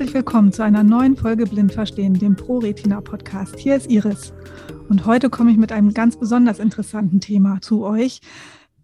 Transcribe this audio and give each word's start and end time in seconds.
Herzlich 0.00 0.14
willkommen 0.14 0.50
zu 0.50 0.64
einer 0.64 0.82
neuen 0.82 1.14
Folge 1.14 1.44
Blind 1.44 1.74
Verstehen, 1.74 2.14
dem 2.14 2.34
ProRetina 2.34 3.02
Podcast. 3.02 3.58
Hier 3.58 3.76
ist 3.76 3.90
Iris 3.90 4.32
und 4.88 5.04
heute 5.04 5.28
komme 5.28 5.50
ich 5.50 5.58
mit 5.58 5.72
einem 5.72 5.92
ganz 5.92 6.18
besonders 6.18 6.58
interessanten 6.58 7.20
Thema 7.20 7.60
zu 7.60 7.84
euch. 7.84 8.22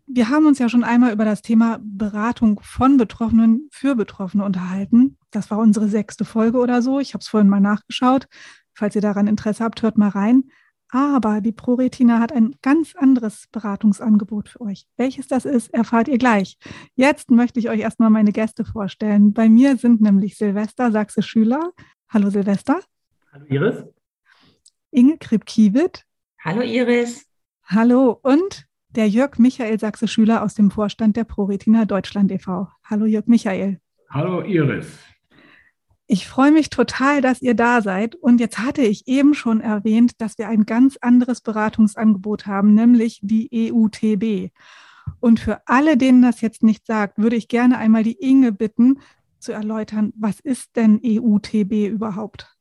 Wir 0.07 0.29
haben 0.29 0.45
uns 0.45 0.59
ja 0.59 0.69
schon 0.69 0.85
einmal 0.85 1.15
über 1.15 1.25
das 1.25 1.41
Thema 1.41 1.81
Beratung 1.83 2.61
von 2.63 2.99
Betroffenen 2.99 3.67
für 3.73 3.95
Betroffene 3.95 4.45
unterhalten. 4.45 5.17
Das 5.31 5.51
war 5.51 5.57
unsere 5.57 5.89
sechste 5.89 6.27
Folge 6.27 6.59
oder 6.59 6.83
so. 6.83 7.01
Ich 7.01 7.15
habe 7.15 7.23
es 7.23 7.29
vorhin 7.29 7.49
mal 7.49 7.61
nachgeschaut. 7.61 8.29
Falls 8.75 8.95
ihr 8.95 9.01
daran 9.01 9.27
Interesse 9.27 9.65
habt, 9.65 9.81
hört 9.81 9.97
mal 9.97 10.11
rein. 10.11 10.45
Aber 10.91 11.41
die 11.41 11.53
ProRetina 11.53 12.21
hat 12.21 12.33
ein 12.33 12.55
ganz 12.63 12.95
anderes 12.95 13.47
Beratungsangebot 13.51 14.49
für 14.49 14.61
euch. 14.61 14.87
Welches 14.97 15.27
das 15.27 15.45
ist, 15.45 15.73
erfahrt 15.75 16.09
ihr 16.09 16.19
gleich. 16.19 16.59
Jetzt 16.95 17.31
möchte 17.31 17.59
ich 17.59 17.69
euch 17.69 17.81
erstmal 17.81 18.11
meine 18.11 18.33
Gäste 18.33 18.65
vorstellen. 18.65 19.33
Bei 19.33 19.49
mir 19.49 19.77
sind 19.77 20.01
nämlich 20.01 20.37
Silvester 20.37 20.93
Sachse 20.93 21.23
Schüler. 21.23 21.73
Hallo 22.09 22.31
Silvester. 22.31 22.81
Hallo 23.33 23.47
Iris. 23.49 23.85
Inge 24.93 25.19
Kripp-Kiewit. 25.19 26.05
Hallo 26.41 26.63
Iris. 26.63 27.27
Hallo 27.65 28.21
und 28.23 28.67
der 28.91 29.09
Jörg 29.09 29.39
Michael 29.39 29.81
Sachse 29.81 30.07
Schüler 30.07 30.43
aus 30.43 30.55
dem 30.55 30.71
Vorstand 30.71 31.17
der 31.17 31.25
ProRetina 31.25 31.85
Deutschland 31.85 32.31
e.V. 32.31 32.69
Hallo 32.85 33.07
Jörg 33.07 33.27
Michael. 33.27 33.81
Hallo 34.09 34.43
Iris. 34.43 34.99
Ich 36.09 36.29
freue 36.29 36.53
mich 36.53 36.71
total, 36.71 37.21
dass 37.21 37.43
ihr 37.43 37.55
da 37.55 37.83
seid. 37.83 38.15
Und 38.15 38.41
jetzt 38.41 38.59
hatte 38.59 38.83
ich 38.83 39.09
eben 39.09 39.35
schon 39.35 39.61
erwähnt, 39.61 40.21
dass 40.21 40.39
wir 40.39 40.49
ein 40.49 40.65
ganz 40.65 40.97
anderes 41.01 41.41
Beratungsangebot 41.41 42.47
haben, 42.47 42.75
nämlich 42.75 43.19
die 43.23 43.73
EUTB. 43.73 44.53
Und 45.21 45.41
für 45.41 45.63
alle, 45.67 45.97
denen 45.97 46.23
das 46.23 46.41
jetzt 46.41 46.63
nicht 46.63 46.87
sagt, 46.87 47.19
würde 47.19 47.37
ich 47.37 47.49
gerne 47.49 47.79
einmal 47.79 48.05
die 48.05 48.19
Inge 48.21 48.53
bitten, 48.53 49.01
zu 49.39 49.53
erläutern, 49.53 50.13
was 50.17 50.41
ist 50.41 50.77
denn 50.77 51.01
EUTB 51.05 51.89
überhaupt? 51.89 52.57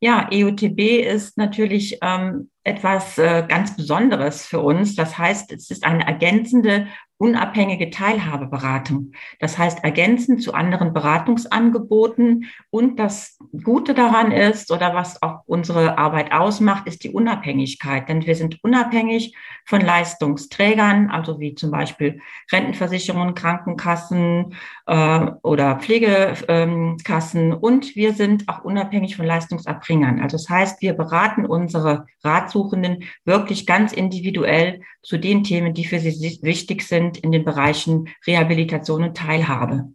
Ja, 0.00 0.28
EUTB 0.30 1.06
ist 1.06 1.38
natürlich 1.38 1.98
ähm, 2.02 2.50
etwas 2.64 3.16
äh, 3.16 3.46
ganz 3.48 3.76
Besonderes 3.76 4.44
für 4.44 4.60
uns. 4.60 4.94
Das 4.94 5.16
heißt, 5.16 5.52
es 5.52 5.70
ist 5.70 5.84
eine 5.84 6.06
ergänzende 6.06 6.88
unabhängige 7.18 7.90
Teilhabeberatung. 7.90 9.12
Das 9.40 9.56
heißt, 9.56 9.82
ergänzend 9.84 10.42
zu 10.42 10.52
anderen 10.52 10.92
Beratungsangeboten. 10.92 12.46
Und 12.70 12.98
das 12.98 13.38
Gute 13.64 13.94
daran 13.94 14.32
ist, 14.32 14.70
oder 14.70 14.94
was 14.94 15.22
auch 15.22 15.40
unsere 15.46 15.96
Arbeit 15.96 16.32
ausmacht, 16.32 16.86
ist 16.86 17.04
die 17.04 17.10
Unabhängigkeit. 17.10 18.08
Denn 18.08 18.26
wir 18.26 18.34
sind 18.34 18.62
unabhängig 18.62 19.34
von 19.64 19.80
Leistungsträgern, 19.80 21.10
also 21.10 21.40
wie 21.40 21.54
zum 21.54 21.70
Beispiel 21.70 22.20
Rentenversicherungen, 22.52 23.34
Krankenkassen 23.34 24.54
äh, 24.86 25.26
oder 25.42 25.76
Pflegekassen. 25.76 27.54
Und 27.54 27.96
wir 27.96 28.12
sind 28.12 28.48
auch 28.48 28.62
unabhängig 28.62 29.16
von 29.16 29.24
Leistungserbringern. 29.24 30.20
Also 30.20 30.36
das 30.36 30.50
heißt, 30.50 30.82
wir 30.82 30.92
beraten 30.92 31.46
unsere 31.46 32.04
Ratsuchenden 32.22 33.04
wirklich 33.24 33.66
ganz 33.66 33.92
individuell 33.92 34.82
zu 35.02 35.18
den 35.18 35.44
Themen, 35.44 35.72
die 35.72 35.84
für 35.84 36.00
sie 36.00 36.40
wichtig 36.42 36.82
sind 36.82 37.05
sind 37.06 37.24
in 37.24 37.32
den 37.32 37.44
Bereichen 37.44 38.08
Rehabilitation 38.26 39.04
und 39.04 39.16
Teilhabe. 39.16 39.92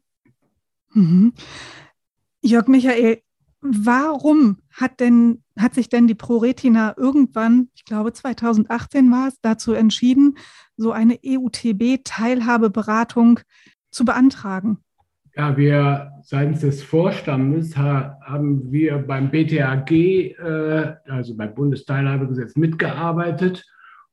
Mhm. 0.94 1.34
Jörg 2.42 2.68
Michael, 2.68 3.22
warum 3.62 4.58
hat 4.72 5.00
denn 5.00 5.44
hat 5.60 5.74
sich 5.76 5.90
denn 5.90 6.08
die 6.08 6.16
ProRetina 6.16 6.96
irgendwann, 6.98 7.68
ich 7.76 7.86
glaube 7.86 8.14
2018 8.14 9.12
war 9.12 9.28
es, 9.28 9.40
dazu 9.42 9.74
entschieden, 9.74 10.38
so 10.78 10.92
eine 10.92 11.20
EUTB-Teilhabeberatung 11.24 13.42
zu 13.92 14.06
beantragen? 14.06 14.80
Ja, 15.36 15.56
wir 15.56 16.14
seitens 16.24 16.62
des 16.62 16.82
Vorstandes 16.84 17.78
haben 17.78 18.72
wir 18.72 18.98
beim 18.98 19.30
BTAG, 19.30 19.92
äh, 19.92 20.96
also 21.06 21.38
beim 21.38 21.54
Bundesteilhabegesetz, 21.54 22.56
mitgearbeitet 22.56 23.64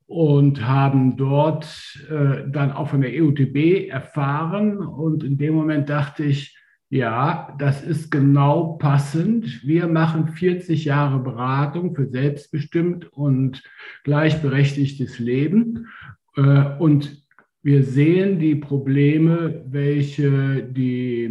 und 0.08 0.66
haben 0.66 1.18
dort 1.18 1.66
äh, 2.10 2.50
dann 2.50 2.72
auch 2.72 2.88
von 2.88 3.02
der 3.02 3.12
EUTB 3.12 3.88
erfahren. 3.90 4.78
Und 4.78 5.22
in 5.22 5.36
dem 5.36 5.54
Moment 5.54 5.90
dachte 5.90 6.24
ich, 6.24 6.56
ja, 6.88 7.54
das 7.58 7.82
ist 7.82 8.10
genau 8.10 8.78
passend. 8.78 9.62
Wir 9.66 9.86
machen 9.86 10.28
40 10.28 10.86
Jahre 10.86 11.18
Beratung 11.18 11.94
für 11.94 12.08
selbstbestimmt 12.08 13.12
und 13.12 13.62
gleichberechtigtes 14.04 15.18
Leben. 15.18 15.88
Äh, 16.36 16.64
und 16.78 17.22
wir 17.62 17.82
sehen 17.82 18.38
die 18.38 18.54
Probleme, 18.54 19.62
welche 19.68 20.62
die 20.62 21.30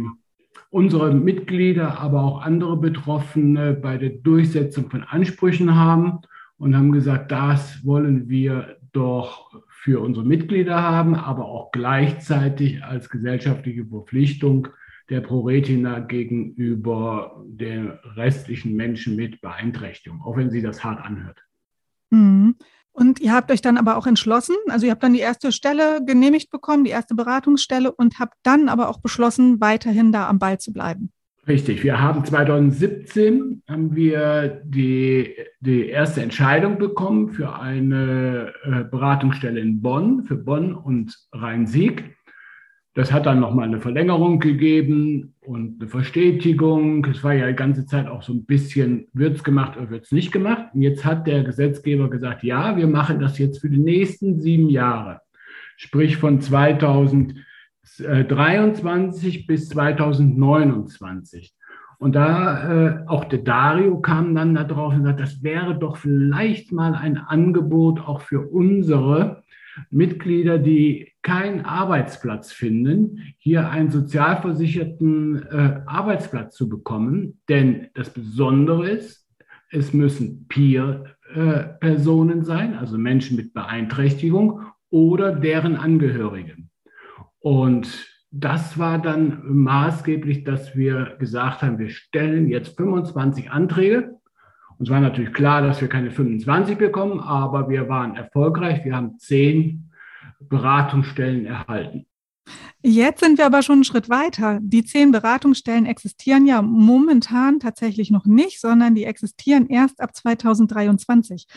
unsere 0.70 1.12
Mitglieder, 1.12 1.98
aber 1.98 2.22
auch 2.22 2.42
andere 2.42 2.76
Betroffene 2.76 3.72
bei 3.72 3.98
der 3.98 4.10
Durchsetzung 4.10 4.88
von 4.88 5.02
Ansprüchen 5.02 5.74
haben 5.74 6.20
und 6.58 6.76
haben 6.76 6.92
gesagt, 6.92 7.32
das 7.32 7.84
wollen 7.84 8.28
wir 8.28 8.76
doch 8.92 9.62
für 9.68 10.00
unsere 10.00 10.26
Mitglieder 10.26 10.82
haben, 10.82 11.14
aber 11.14 11.46
auch 11.46 11.70
gleichzeitig 11.70 12.82
als 12.84 13.08
gesellschaftliche 13.08 13.86
Verpflichtung 13.86 14.68
der 15.08 15.20
ProRetina 15.20 16.00
gegenüber 16.00 17.42
den 17.46 17.92
restlichen 18.16 18.74
Menschen 18.74 19.16
mit 19.16 19.40
Beeinträchtigung, 19.40 20.20
auch 20.22 20.36
wenn 20.36 20.50
sie 20.50 20.60
das 20.60 20.84
hart 20.84 21.00
anhört. 21.00 21.42
Mhm. 22.10 22.56
Und 22.92 23.20
ihr 23.20 23.32
habt 23.32 23.52
euch 23.52 23.62
dann 23.62 23.78
aber 23.78 23.96
auch 23.96 24.08
entschlossen, 24.08 24.56
also 24.66 24.84
ihr 24.84 24.90
habt 24.90 25.04
dann 25.04 25.12
die 25.12 25.20
erste 25.20 25.52
Stelle 25.52 26.04
genehmigt 26.04 26.50
bekommen, 26.50 26.82
die 26.82 26.90
erste 26.90 27.14
Beratungsstelle 27.14 27.92
und 27.92 28.18
habt 28.18 28.34
dann 28.42 28.68
aber 28.68 28.88
auch 28.88 29.00
beschlossen, 29.00 29.60
weiterhin 29.60 30.10
da 30.10 30.28
am 30.28 30.40
Ball 30.40 30.58
zu 30.58 30.72
bleiben. 30.72 31.12
Richtig, 31.48 31.82
wir 31.82 31.98
haben 31.98 32.26
2017 32.26 33.62
haben 33.66 33.96
wir 33.96 34.60
die, 34.66 35.34
die 35.60 35.88
erste 35.88 36.20
Entscheidung 36.20 36.76
bekommen 36.76 37.30
für 37.30 37.58
eine 37.58 38.52
äh, 38.64 38.84
Beratungsstelle 38.84 39.58
in 39.58 39.80
Bonn, 39.80 40.24
für 40.24 40.36
Bonn 40.36 40.74
und 40.74 41.16
Rhein-Sieg. 41.32 42.14
Das 42.92 43.12
hat 43.12 43.24
dann 43.24 43.40
nochmal 43.40 43.66
eine 43.66 43.80
Verlängerung 43.80 44.40
gegeben 44.40 45.36
und 45.40 45.80
eine 45.80 45.88
Verstetigung. 45.88 47.06
Es 47.06 47.24
war 47.24 47.32
ja 47.32 47.46
die 47.46 47.54
ganze 47.56 47.86
Zeit 47.86 48.08
auch 48.08 48.22
so 48.22 48.34
ein 48.34 48.44
bisschen, 48.44 49.06
wird 49.14 49.36
es 49.36 49.44
gemacht 49.44 49.78
oder 49.78 49.88
wird 49.88 50.04
es 50.04 50.12
nicht 50.12 50.32
gemacht. 50.32 50.74
Und 50.74 50.82
jetzt 50.82 51.06
hat 51.06 51.26
der 51.26 51.44
Gesetzgeber 51.44 52.10
gesagt, 52.10 52.42
ja, 52.42 52.76
wir 52.76 52.88
machen 52.88 53.20
das 53.20 53.38
jetzt 53.38 53.62
für 53.62 53.70
die 53.70 53.78
nächsten 53.78 54.38
sieben 54.38 54.68
Jahre. 54.68 55.22
Sprich 55.78 56.18
von 56.18 56.42
2000 56.42 57.36
23 57.98 59.46
bis 59.46 59.68
2029. 59.70 61.54
Und 61.98 62.14
da 62.14 62.70
äh, 62.70 63.06
auch 63.06 63.24
der 63.24 63.40
Dario 63.40 64.00
kam 64.00 64.34
dann 64.34 64.54
da 64.54 64.62
drauf 64.64 64.94
und 64.94 65.02
sagt, 65.02 65.20
das 65.20 65.42
wäre 65.42 65.76
doch 65.76 65.96
vielleicht 65.96 66.70
mal 66.70 66.94
ein 66.94 67.18
Angebot 67.18 68.00
auch 68.00 68.20
für 68.20 68.40
unsere 68.40 69.42
Mitglieder, 69.90 70.58
die 70.58 71.12
keinen 71.22 71.64
Arbeitsplatz 71.64 72.52
finden, 72.52 73.34
hier 73.38 73.70
einen 73.70 73.90
sozialversicherten 73.90 75.42
äh, 75.50 75.80
Arbeitsplatz 75.86 76.56
zu 76.56 76.68
bekommen. 76.68 77.40
Denn 77.48 77.88
das 77.94 78.10
Besondere 78.10 78.88
ist, 78.88 79.26
es 79.70 79.92
müssen 79.92 80.46
Peer-Personen 80.48 82.40
äh, 82.40 82.44
sein, 82.44 82.74
also 82.74 82.96
Menschen 82.96 83.36
mit 83.36 83.52
Beeinträchtigung 83.52 84.62
oder 84.90 85.32
deren 85.32 85.76
Angehörigen. 85.76 86.67
Und 87.40 88.08
das 88.30 88.78
war 88.78 88.98
dann 88.98 89.42
maßgeblich, 89.44 90.44
dass 90.44 90.76
wir 90.76 91.16
gesagt 91.18 91.62
haben, 91.62 91.78
wir 91.78 91.90
stellen 91.90 92.48
jetzt 92.48 92.76
25 92.76 93.50
Anträge. 93.50 94.18
Uns 94.78 94.90
war 94.90 95.00
natürlich 95.00 95.32
klar, 95.32 95.62
dass 95.62 95.80
wir 95.80 95.88
keine 95.88 96.10
25 96.10 96.76
bekommen, 96.76 97.20
aber 97.20 97.68
wir 97.68 97.88
waren 97.88 98.16
erfolgreich. 98.16 98.84
Wir 98.84 98.94
haben 98.94 99.18
zehn 99.18 99.90
Beratungsstellen 100.40 101.46
erhalten. 101.46 102.06
Jetzt 102.80 103.20
sind 103.20 103.38
wir 103.38 103.46
aber 103.46 103.62
schon 103.62 103.76
einen 103.76 103.84
Schritt 103.84 104.08
weiter. 104.08 104.60
Die 104.62 104.84
zehn 104.84 105.10
Beratungsstellen 105.10 105.84
existieren 105.84 106.46
ja 106.46 106.62
momentan 106.62 107.58
tatsächlich 107.58 108.10
noch 108.12 108.24
nicht, 108.24 108.60
sondern 108.60 108.94
die 108.94 109.02
existieren 109.04 109.66
erst 109.68 110.00
ab 110.00 110.14
2023. 110.14 111.48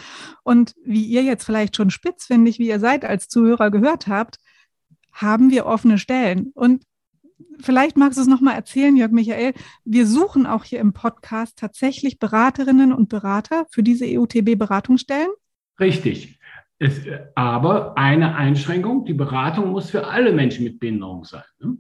Und 0.43 0.73
wie 0.83 1.05
ihr 1.05 1.21
jetzt 1.21 1.43
vielleicht 1.43 1.75
schon 1.75 1.91
spitzfindig, 1.91 2.57
wie 2.57 2.69
ihr 2.69 2.79
seid 2.79 3.05
als 3.05 3.27
Zuhörer 3.27 3.69
gehört 3.69 4.07
habt, 4.07 4.37
haben 5.11 5.51
wir 5.51 5.65
offene 5.65 5.97
Stellen. 5.97 6.51
Und 6.53 6.83
vielleicht 7.59 7.97
magst 7.97 8.17
du 8.17 8.21
es 8.21 8.27
nochmal 8.27 8.55
erzählen, 8.55 8.95
Jörg 8.95 9.11
Michael. 9.11 9.53
Wir 9.85 10.07
suchen 10.07 10.45
auch 10.45 10.63
hier 10.63 10.79
im 10.79 10.93
Podcast 10.93 11.57
tatsächlich 11.57 12.19
Beraterinnen 12.19 12.93
und 12.93 13.09
Berater 13.09 13.65
für 13.71 13.83
diese 13.83 14.05
EUTB-Beratungsstellen. 14.05 15.29
Richtig. 15.79 16.39
Es, 16.79 17.01
aber 17.35 17.97
eine 17.97 18.35
Einschränkung, 18.35 19.05
die 19.05 19.13
Beratung 19.13 19.71
muss 19.71 19.91
für 19.91 20.07
alle 20.07 20.33
Menschen 20.33 20.63
mit 20.63 20.79
Behinderung 20.79 21.25
sein. 21.25 21.43
Ne? 21.59 21.77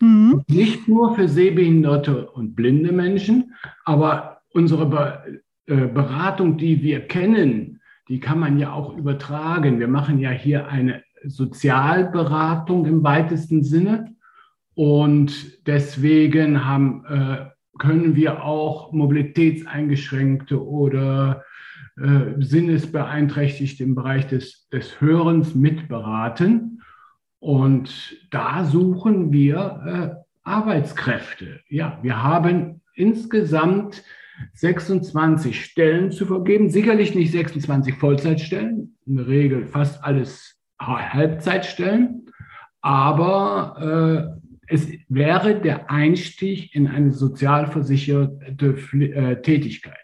Mhm. 0.00 0.44
Nicht 0.48 0.88
nur 0.88 1.14
für 1.14 1.28
sehbehinderte 1.28 2.30
und 2.30 2.54
blinde 2.54 2.92
Menschen, 2.92 3.54
aber 3.84 4.42
unsere 4.52 4.86
Be 4.86 5.42
äh, 5.66 5.86
Beratung, 5.86 6.56
die 6.56 6.82
wir 6.82 7.06
kennen, 7.06 7.80
die 8.08 8.18
kann 8.18 8.38
man 8.38 8.58
ja 8.58 8.72
auch 8.72 8.96
übertragen. 8.96 9.78
Wir 9.78 9.88
machen 9.88 10.18
ja 10.18 10.30
hier 10.30 10.68
eine 10.68 11.02
Sozialberatung 11.24 12.86
im 12.86 13.02
weitesten 13.02 13.62
Sinne. 13.62 14.14
Und 14.74 15.66
deswegen 15.66 16.64
haben, 16.64 17.04
äh, 17.06 17.46
können 17.78 18.16
wir 18.16 18.44
auch 18.44 18.92
Mobilitätseingeschränkte 18.92 20.64
oder 20.64 21.44
äh, 21.96 22.40
Sinnesbeeinträchtigte 22.40 23.84
im 23.84 23.94
Bereich 23.94 24.26
des, 24.26 24.68
des 24.70 25.00
Hörens 25.00 25.54
mitberaten. 25.54 26.82
Und 27.40 28.16
da 28.30 28.64
suchen 28.64 29.32
wir 29.32 30.16
äh, 30.16 30.30
Arbeitskräfte. 30.42 31.60
Ja, 31.68 31.98
wir 32.02 32.22
haben 32.22 32.80
insgesamt 32.94 34.02
26 34.54 35.62
Stellen 35.62 36.12
zu 36.12 36.26
vergeben. 36.26 36.70
Sicherlich 36.70 37.14
nicht 37.14 37.32
26 37.32 37.94
Vollzeitstellen, 37.94 38.96
in 39.06 39.16
der 39.16 39.26
Regel 39.26 39.66
fast 39.66 40.02
alles 40.04 40.59
Halbzeitstellen. 40.80 42.26
Aber 42.80 44.36
äh, 44.38 44.74
es 44.74 44.88
wäre 45.08 45.60
der 45.60 45.90
Einstieg 45.90 46.74
in 46.74 46.86
eine 46.86 47.12
sozialversicherte 47.12 48.76
äh, 48.92 49.42
Tätigkeit. 49.42 49.96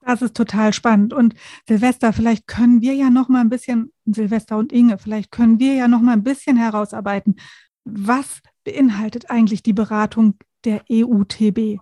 Das 0.00 0.22
ist 0.22 0.36
total 0.36 0.72
spannend. 0.72 1.12
Und 1.12 1.34
Silvester, 1.68 2.12
vielleicht 2.12 2.46
können 2.46 2.80
wir 2.80 2.94
ja 2.94 3.10
noch 3.10 3.28
mal 3.28 3.40
ein 3.40 3.50
bisschen, 3.50 3.92
Silvester 4.06 4.56
und 4.56 4.72
Inge, 4.72 4.96
vielleicht 4.96 5.30
können 5.30 5.58
wir 5.58 5.74
ja 5.74 5.86
noch 5.86 6.00
mal 6.00 6.12
ein 6.12 6.22
bisschen 6.22 6.56
herausarbeiten, 6.56 7.36
was 7.84 8.40
beinhaltet 8.64 9.30
eigentlich 9.30 9.62
die 9.62 9.72
Beratung 9.74 10.38
der 10.64 10.82
EUTB? 10.90 11.78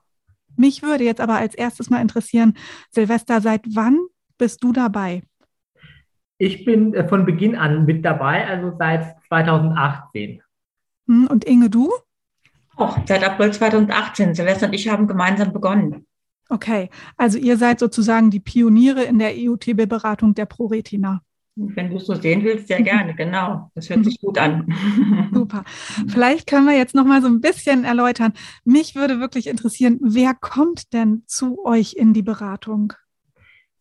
Mich 0.56 0.82
würde 0.82 1.04
jetzt 1.04 1.20
aber 1.20 1.36
als 1.36 1.54
erstes 1.54 1.90
mal 1.90 2.00
interessieren, 2.00 2.54
Silvester, 2.90 3.40
seit 3.40 3.62
wann 3.74 3.98
bist 4.38 4.64
du 4.64 4.72
dabei? 4.72 5.22
Ich 6.38 6.64
bin 6.64 6.94
äh, 6.94 7.08
von 7.08 7.24
Beginn 7.24 7.56
an 7.56 7.86
mit 7.86 8.04
dabei, 8.04 8.46
also 8.46 8.76
seit 8.78 9.16
2018. 9.28 10.42
Hm, 11.06 11.26
und 11.28 11.44
Inge, 11.44 11.70
du? 11.70 11.90
Auch 12.76 12.98
seit 13.06 13.24
April 13.24 13.52
2018. 13.52 14.34
Silvester 14.34 14.66
und 14.66 14.74
ich 14.74 14.88
haben 14.88 15.06
gemeinsam 15.06 15.52
begonnen. 15.52 16.06
Okay, 16.48 16.90
also 17.16 17.38
ihr 17.38 17.56
seid 17.56 17.80
sozusagen 17.80 18.30
die 18.30 18.40
Pioniere 18.40 19.02
in 19.04 19.18
der 19.18 19.32
EUTB-Beratung 19.34 20.34
der 20.34 20.46
ProRetina. 20.46 21.22
Wenn 21.56 21.88
du 21.88 21.96
es 21.96 22.04
so 22.04 22.14
sehen 22.14 22.44
willst, 22.44 22.68
sehr 22.68 22.82
gerne, 22.82 23.14
genau. 23.16 23.70
Das 23.74 23.88
hört 23.88 24.04
sich 24.04 24.20
gut 24.20 24.38
an. 24.38 24.66
Super. 25.32 25.64
Vielleicht 26.06 26.46
können 26.46 26.66
wir 26.66 26.76
jetzt 26.76 26.94
noch 26.94 27.06
mal 27.06 27.22
so 27.22 27.28
ein 27.28 27.40
bisschen 27.40 27.84
erläutern. 27.84 28.34
Mich 28.64 28.94
würde 28.94 29.20
wirklich 29.20 29.46
interessieren, 29.46 29.98
wer 30.02 30.34
kommt 30.34 30.92
denn 30.92 31.22
zu 31.26 31.64
euch 31.64 31.94
in 31.94 32.12
die 32.12 32.22
Beratung? 32.22 32.92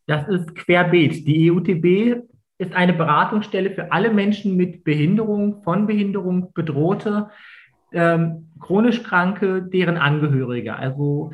Das 0.07 0.27
ist 0.29 0.55
querbeet. 0.55 1.27
Die 1.27 1.51
EUTB 1.51 2.23
ist 2.57 2.73
eine 2.73 2.93
Beratungsstelle 2.93 3.71
für 3.71 3.91
alle 3.91 4.11
Menschen 4.11 4.55
mit 4.55 4.83
Behinderung, 4.83 5.61
von 5.63 5.87
Behinderung 5.87 6.53
bedrohte, 6.53 7.29
ähm, 7.91 8.49
chronisch 8.59 9.03
Kranke, 9.03 9.61
deren 9.61 9.97
Angehörige. 9.97 10.75
Also 10.75 11.31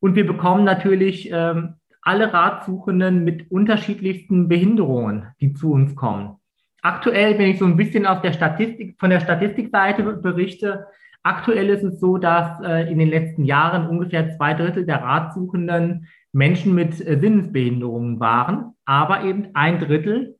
und 0.00 0.14
wir 0.16 0.26
bekommen 0.26 0.64
natürlich 0.64 1.30
ähm, 1.30 1.74
alle 2.02 2.32
Ratsuchenden 2.32 3.22
mit 3.24 3.50
unterschiedlichsten 3.50 4.48
Behinderungen, 4.48 5.26
die 5.40 5.52
zu 5.52 5.72
uns 5.72 5.94
kommen. 5.94 6.36
Aktuell, 6.82 7.38
wenn 7.38 7.50
ich 7.50 7.58
so 7.58 7.66
ein 7.66 7.76
bisschen 7.76 8.06
aus 8.06 8.22
der 8.22 8.32
Statistik, 8.32 8.96
von 8.98 9.10
der 9.10 9.20
Statistikseite 9.20 10.02
berichte, 10.02 10.86
aktuell 11.22 11.68
ist 11.68 11.84
es 11.84 12.00
so, 12.00 12.16
dass 12.16 12.58
äh, 12.62 12.90
in 12.90 12.98
den 12.98 13.10
letzten 13.10 13.44
Jahren 13.44 13.86
ungefähr 13.86 14.34
zwei 14.36 14.54
Drittel 14.54 14.86
der 14.86 15.02
Ratsuchenden 15.02 16.06
Menschen 16.32 16.74
mit 16.74 17.06
äh, 17.06 17.18
Sinnesbehinderungen 17.20 18.18
waren, 18.18 18.72
aber 18.86 19.24
eben 19.24 19.48
ein 19.52 19.78
Drittel 19.78 20.38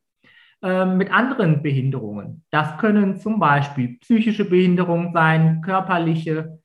äh, 0.62 0.84
mit 0.84 1.10
anderen 1.10 1.62
Behinderungen. 1.62 2.44
Das 2.50 2.78
können 2.78 3.18
zum 3.18 3.38
Beispiel 3.38 3.98
psychische 4.00 4.44
Behinderungen 4.44 5.12
sein, 5.12 5.62
körperliche, 5.62 6.58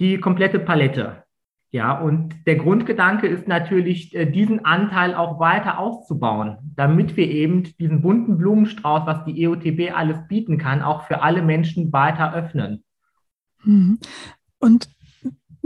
die 0.00 0.18
komplette 0.18 0.58
Palette. 0.58 1.24
Ja, 1.70 1.98
und 1.98 2.46
der 2.46 2.56
Grundgedanke 2.56 3.26
ist 3.26 3.46
natürlich, 3.48 4.14
äh, 4.14 4.24
diesen 4.24 4.64
Anteil 4.64 5.14
auch 5.14 5.38
weiter 5.38 5.78
auszubauen, 5.78 6.56
damit 6.74 7.16
wir 7.18 7.28
eben 7.28 7.64
diesen 7.78 8.00
bunten 8.00 8.38
Blumenstrauß, 8.38 9.04
was 9.04 9.24
die 9.24 9.42
EOTB 9.42 9.94
alles 9.94 10.26
bieten 10.28 10.56
kann, 10.56 10.80
auch 10.80 11.02
für 11.02 11.22
alle 11.22 11.42
Menschen 11.42 11.92
weiter 11.92 12.32
öffnen. 12.32 12.84
Mhm. 13.64 13.98
Und 14.58 14.88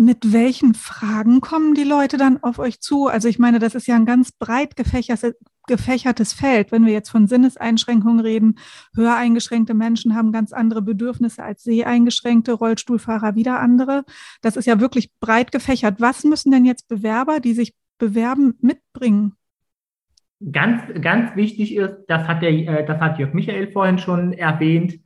mit 0.00 0.32
welchen 0.32 0.73
Fragen 0.73 1.43
kommen 1.43 1.75
die 1.75 1.85
Leute 1.85 2.17
dann 2.17 2.43
auf 2.43 2.58
euch 2.58 2.81
zu? 2.81 3.06
Also 3.06 3.29
ich 3.29 3.38
meine, 3.38 3.58
das 3.58 3.75
ist 3.75 3.87
ja 3.87 3.97
ein 3.97 4.06
ganz 4.06 4.32
breit 4.32 4.75
gefächertes, 4.75 6.32
Feld. 6.32 6.73
Wenn 6.73 6.87
wir 6.87 6.93
jetzt 6.93 7.11
von 7.11 7.26
Sinneseinschränkungen 7.26 8.20
reden, 8.20 8.58
höreingeschränkte 8.97 9.75
Menschen 9.75 10.17
haben 10.17 10.32
ganz 10.32 10.52
andere 10.55 10.81
Bedürfnisse 10.81 11.44
als 11.44 11.62
seheingeschränkte, 11.62 12.55
Rollstuhlfahrer 12.55 13.35
wieder 13.35 13.61
andere. 13.61 14.05
Das 14.41 14.56
ist 14.56 14.67
ja 14.67 14.81
wirklich 14.81 15.12
breit 15.20 15.52
gefächert. 15.52 16.00
Was 16.00 16.25
müssen 16.25 16.50
denn 16.50 16.64
jetzt 16.64 16.88
Bewerber, 16.88 17.38
die 17.38 17.52
sich 17.52 17.75
bewerben, 17.99 18.55
mitbringen? 18.62 19.35
Ganz, 20.50 20.82
ganz 21.02 21.37
wichtig 21.37 21.76
ist, 21.76 21.97
das 22.08 22.26
hat, 22.26 22.41
der, 22.41 22.50
äh, 22.50 22.87
das 22.87 22.99
hat 23.00 23.19
Jörg 23.19 23.35
Michael 23.35 23.70
vorhin 23.70 23.99
schon 23.99 24.32
erwähnt, 24.32 24.99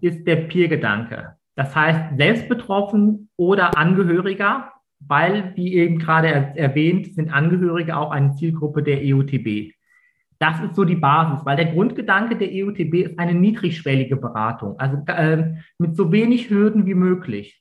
ist 0.00 0.26
der 0.26 0.36
Peer-Gedanke. 0.36 1.37
Das 1.58 1.74
heißt, 1.74 2.16
selbst 2.16 2.48
betroffen 2.48 3.30
oder 3.36 3.76
Angehöriger, 3.76 4.70
weil, 5.00 5.54
wie 5.56 5.74
eben 5.74 5.98
gerade 5.98 6.28
erwähnt, 6.28 7.16
sind 7.16 7.32
Angehörige 7.32 7.96
auch 7.96 8.12
eine 8.12 8.32
Zielgruppe 8.36 8.84
der 8.84 9.00
EUTB. 9.02 9.72
Das 10.38 10.60
ist 10.60 10.76
so 10.76 10.84
die 10.84 10.94
Basis, 10.94 11.44
weil 11.44 11.56
der 11.56 11.72
Grundgedanke 11.72 12.36
der 12.36 12.50
EUTB 12.52 12.94
ist 13.02 13.18
eine 13.18 13.34
niedrigschwellige 13.34 14.14
Beratung, 14.14 14.78
also 14.78 14.98
äh, 15.08 15.56
mit 15.78 15.96
so 15.96 16.12
wenig 16.12 16.48
Hürden 16.48 16.86
wie 16.86 16.94
möglich. 16.94 17.60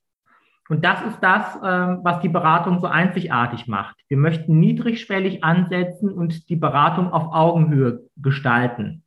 Und 0.69 0.85
das 0.85 1.01
ist 1.01 1.19
das, 1.21 1.55
äh, 1.55 1.97
was 2.03 2.19
die 2.19 2.29
Beratung 2.29 2.79
so 2.79 2.85
einzigartig 2.85 3.65
macht. 3.65 3.95
Wir 4.09 4.17
möchten 4.17 4.59
niedrigschwellig 4.59 5.43
ansetzen 5.43 6.11
und 6.11 6.49
die 6.49 6.55
Beratung 6.55 7.11
auf 7.11 7.33
Augenhöhe 7.33 8.01
gestalten. 8.15 9.01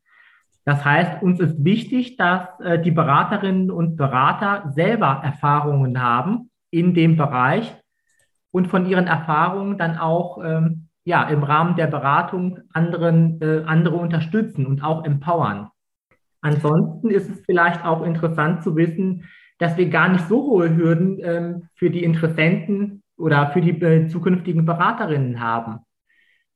Das 0.65 0.85
heißt, 0.85 1.23
uns 1.23 1.41
ist 1.41 1.65
wichtig, 1.65 2.17
dass 2.17 2.61
äh, 2.61 2.81
die 2.81 2.91
Beraterinnen 2.91 3.71
und 3.71 3.97
Berater 3.97 4.71
selber 4.75 5.21
Erfahrungen 5.25 6.03
haben 6.03 6.51
in 6.71 6.95
dem 6.95 7.17
Bereich 7.17 7.75
und 8.51 8.69
von 8.69 8.87
ihren 8.87 9.07
Erfahrungen 9.07 9.79
dann 9.79 9.97
auch 9.97 10.43
ähm, 10.45 10.89
ja, 11.05 11.25
im 11.25 11.43
Rahmen 11.43 11.77
der 11.77 11.87
Beratung 11.87 12.61
anderen, 12.73 13.41
äh, 13.41 13.65
andere 13.65 13.97
unterstützen 13.97 14.67
und 14.67 14.83
auch 14.83 15.05
empowern. 15.05 15.71
Ansonsten 16.43 17.11
ist 17.11 17.29
es 17.29 17.41
vielleicht 17.44 17.84
auch 17.84 18.03
interessant 18.03 18.63
zu 18.63 18.77
wissen, 18.77 19.29
dass 19.58 19.77
wir 19.77 19.89
gar 19.89 20.08
nicht 20.08 20.27
so 20.29 20.43
hohe 20.43 20.75
Hürden 20.75 21.19
ähm, 21.23 21.69
für 21.75 21.91
die 21.91 22.03
Interessenten 22.05 23.03
oder 23.17 23.49
für 23.49 23.61
die 23.61 23.81
äh, 23.82 24.08
zukünftigen 24.08 24.65
Beraterinnen 24.65 25.41
haben. 25.41 25.81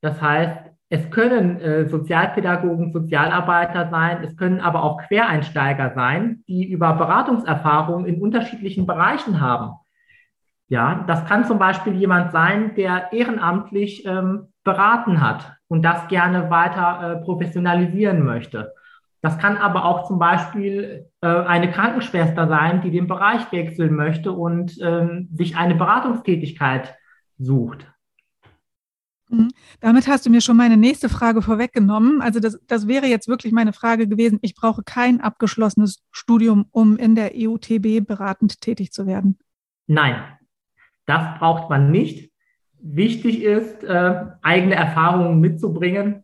Das 0.01 0.21
heißt, 0.21 0.74
es 0.91 1.11
können 1.11 1.61
äh, 1.61 1.89
Sozialpädagogen, 1.89 2.93
Sozialarbeiter 2.93 3.89
sein, 3.91 4.23
es 4.23 4.37
können 4.37 4.61
aber 4.61 4.83
auch 4.83 5.03
Quereinsteiger 5.09 5.93
sein, 5.95 6.45
die 6.47 6.71
über 6.71 6.93
Beratungserfahrung 6.93 8.07
in 8.07 8.21
unterschiedlichen 8.21 8.87
Bereichen 8.87 9.41
haben. 9.41 9.73
Ja, 10.69 11.05
das 11.07 11.25
kann 11.27 11.45
zum 11.45 11.59
Beispiel 11.59 11.95
jemand 11.95 12.33
sein, 12.33 12.75
der 12.75 13.13
ehrenamtlich 13.13 14.05
ähm, 14.07 14.49
beraten 14.63 15.21
hat 15.21 15.53
und 15.69 15.83
das 15.83 16.09
gerne 16.09 16.51
weiter 16.51 17.01
äh, 17.21 17.25
professionalisieren 17.25 18.25
möchte. 18.25 18.73
Das 19.21 19.39
kann 19.39 19.57
aber 19.57 19.87
auch 19.87 20.07
zum 20.07 20.19
Beispiel 20.19 21.07
äh, 21.23 21.27
eine 21.27 21.71
Krankenschwester 21.71 22.47
sein, 22.47 22.83
die 22.83 22.91
den 22.91 23.07
Bereich 23.07 23.51
wechseln 23.53 23.95
möchte 23.95 24.33
und 24.33 24.77
ähm, 24.83 25.29
sich 25.33 25.57
eine 25.57 25.75
Beratungstätigkeit 25.75 26.95
sucht. 27.39 27.91
Mhm. 29.35 29.51
Damit 29.81 30.07
hast 30.07 30.27
du 30.27 30.31
mir 30.31 30.41
schon 30.41 30.57
meine 30.57 30.77
nächste 30.77 31.09
Frage 31.09 31.43
vorweggenommen. 31.43 32.21
Also 32.21 32.41
das, 32.41 32.59
das 32.67 32.87
wäre 32.87 33.07
jetzt 33.07 33.29
wirklich 33.29 33.53
meine 33.53 33.73
Frage 33.73 34.09
gewesen. 34.09 34.39
Ich 34.43 34.55
brauche 34.55 34.83
kein 34.83 35.21
abgeschlossenes 35.21 36.03
Studium, 36.11 36.67
um 36.71 36.97
in 36.97 37.15
der 37.15 37.33
EUTB 37.35 38.07
beratend 38.07 38.61
tätig 38.61 38.93
zu 38.93 39.07
werden. 39.07 39.39
Nein, 39.87 40.17
das 41.07 41.39
braucht 41.39 41.71
man 41.71 41.91
nicht. 41.91 42.31
Wichtig 42.81 43.43
ist, 43.43 43.83
äh, 43.85 44.27
eigene 44.43 44.75
Erfahrungen 44.75 45.41
mitzubringen, 45.41 46.23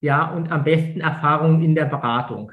ja, 0.00 0.30
und 0.30 0.52
am 0.52 0.64
besten 0.64 1.00
Erfahrungen 1.00 1.62
in 1.62 1.74
der 1.74 1.86
Beratung. 1.86 2.52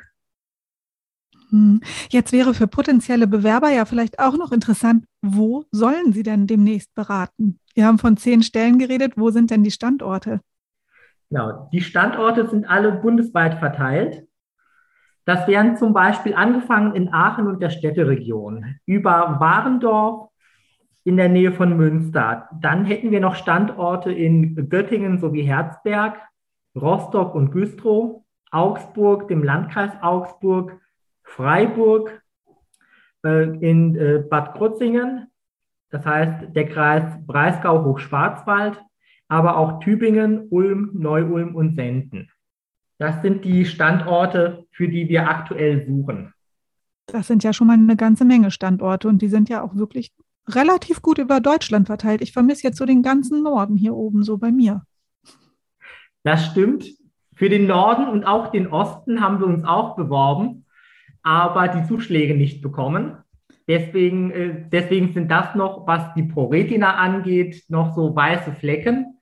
Hm. 1.53 1.81
Jetzt 2.09 2.31
wäre 2.31 2.55
für 2.55 2.65
potenzielle 2.65 3.27
Bewerber 3.27 3.69
ja 3.69 3.85
vielleicht 3.85 4.17
auch 4.17 4.35
noch 4.35 4.51
interessant, 4.51 5.05
wo 5.21 5.65
sollen 5.71 6.11
sie 6.11 6.23
denn 6.23 6.47
demnächst 6.47 6.93
beraten? 6.95 7.59
Wir 7.75 7.85
haben 7.85 7.99
von 7.99 8.17
zehn 8.17 8.41
Stellen 8.41 8.79
geredet. 8.79 9.13
Wo 9.17 9.29
sind 9.29 9.51
denn 9.51 9.63
die 9.63 9.71
Standorte? 9.71 10.41
Genau, 11.29 11.69
die 11.71 11.81
Standorte 11.81 12.47
sind 12.49 12.65
alle 12.65 12.91
bundesweit 12.91 13.59
verteilt. 13.59 14.27
Das 15.25 15.47
wären 15.47 15.77
zum 15.77 15.93
Beispiel 15.93 16.33
angefangen 16.33 16.95
in 16.95 17.13
Aachen 17.13 17.47
und 17.47 17.61
der 17.61 17.69
Städteregion, 17.69 18.75
über 18.85 19.37
Warendorf 19.39 20.29
in 21.03 21.17
der 21.17 21.29
Nähe 21.29 21.53
von 21.53 21.77
Münster. 21.77 22.49
Dann 22.61 22.83
hätten 22.83 23.11
wir 23.11 23.19
noch 23.19 23.35
Standorte 23.35 24.11
in 24.11 24.69
Göttingen 24.69 25.19
sowie 25.19 25.43
Herzberg, 25.43 26.19
Rostock 26.75 27.35
und 27.35 27.51
Güstrow, 27.51 28.23
Augsburg, 28.51 29.27
dem 29.27 29.43
Landkreis 29.43 29.91
Augsburg, 30.01 30.79
Freiburg, 31.35 32.21
äh, 33.25 33.43
in 33.59 33.95
äh, 33.95 34.23
Bad 34.29 34.55
Krozingen, 34.55 35.27
das 35.89 36.05
heißt 36.05 36.55
der 36.55 36.67
Kreis 36.67 37.03
Breisgau-Hochschwarzwald, 37.25 38.79
aber 39.27 39.57
auch 39.57 39.79
Tübingen, 39.79 40.47
Ulm, 40.49 40.91
Neu-Ulm 40.93 41.55
und 41.55 41.75
Senden. 41.75 42.29
Das 42.99 43.21
sind 43.23 43.43
die 43.45 43.65
Standorte, 43.65 44.67
für 44.71 44.87
die 44.87 45.09
wir 45.09 45.27
aktuell 45.27 45.85
suchen. 45.87 46.33
Das 47.07 47.27
sind 47.27 47.43
ja 47.43 47.51
schon 47.51 47.67
mal 47.67 47.73
eine 47.73 47.95
ganze 47.95 48.25
Menge 48.25 48.51
Standorte 48.51 49.07
und 49.07 49.21
die 49.21 49.27
sind 49.27 49.49
ja 49.49 49.63
auch 49.63 49.75
wirklich 49.75 50.13
relativ 50.47 51.01
gut 51.01 51.17
über 51.17 51.39
Deutschland 51.41 51.87
verteilt. 51.87 52.21
Ich 52.21 52.31
vermisse 52.31 52.67
jetzt 52.67 52.77
so 52.77 52.85
den 52.85 53.01
ganzen 53.01 53.41
Norden 53.41 53.75
hier 53.75 53.95
oben, 53.95 54.23
so 54.23 54.37
bei 54.37 54.51
mir. 54.51 54.83
Das 56.23 56.45
stimmt. 56.45 56.85
Für 57.35 57.49
den 57.49 57.65
Norden 57.65 58.07
und 58.07 58.23
auch 58.23 58.51
den 58.51 58.67
Osten 58.67 59.19
haben 59.19 59.39
wir 59.39 59.47
uns 59.47 59.65
auch 59.65 59.95
beworben, 59.95 60.62
aber 61.23 61.69
die 61.69 61.83
Zuschläge 61.87 62.35
nicht 62.35 62.61
bekommen. 62.61 63.17
Deswegen, 63.67 64.31
äh, 64.31 64.65
deswegen 64.69 65.13
sind 65.13 65.31
das 65.31 65.55
noch, 65.55 65.87
was 65.87 66.13
die 66.15 66.23
ProRetina 66.23 66.95
angeht, 66.95 67.63
noch 67.69 67.95
so 67.95 68.15
weiße 68.15 68.51
Flecken. 68.53 69.17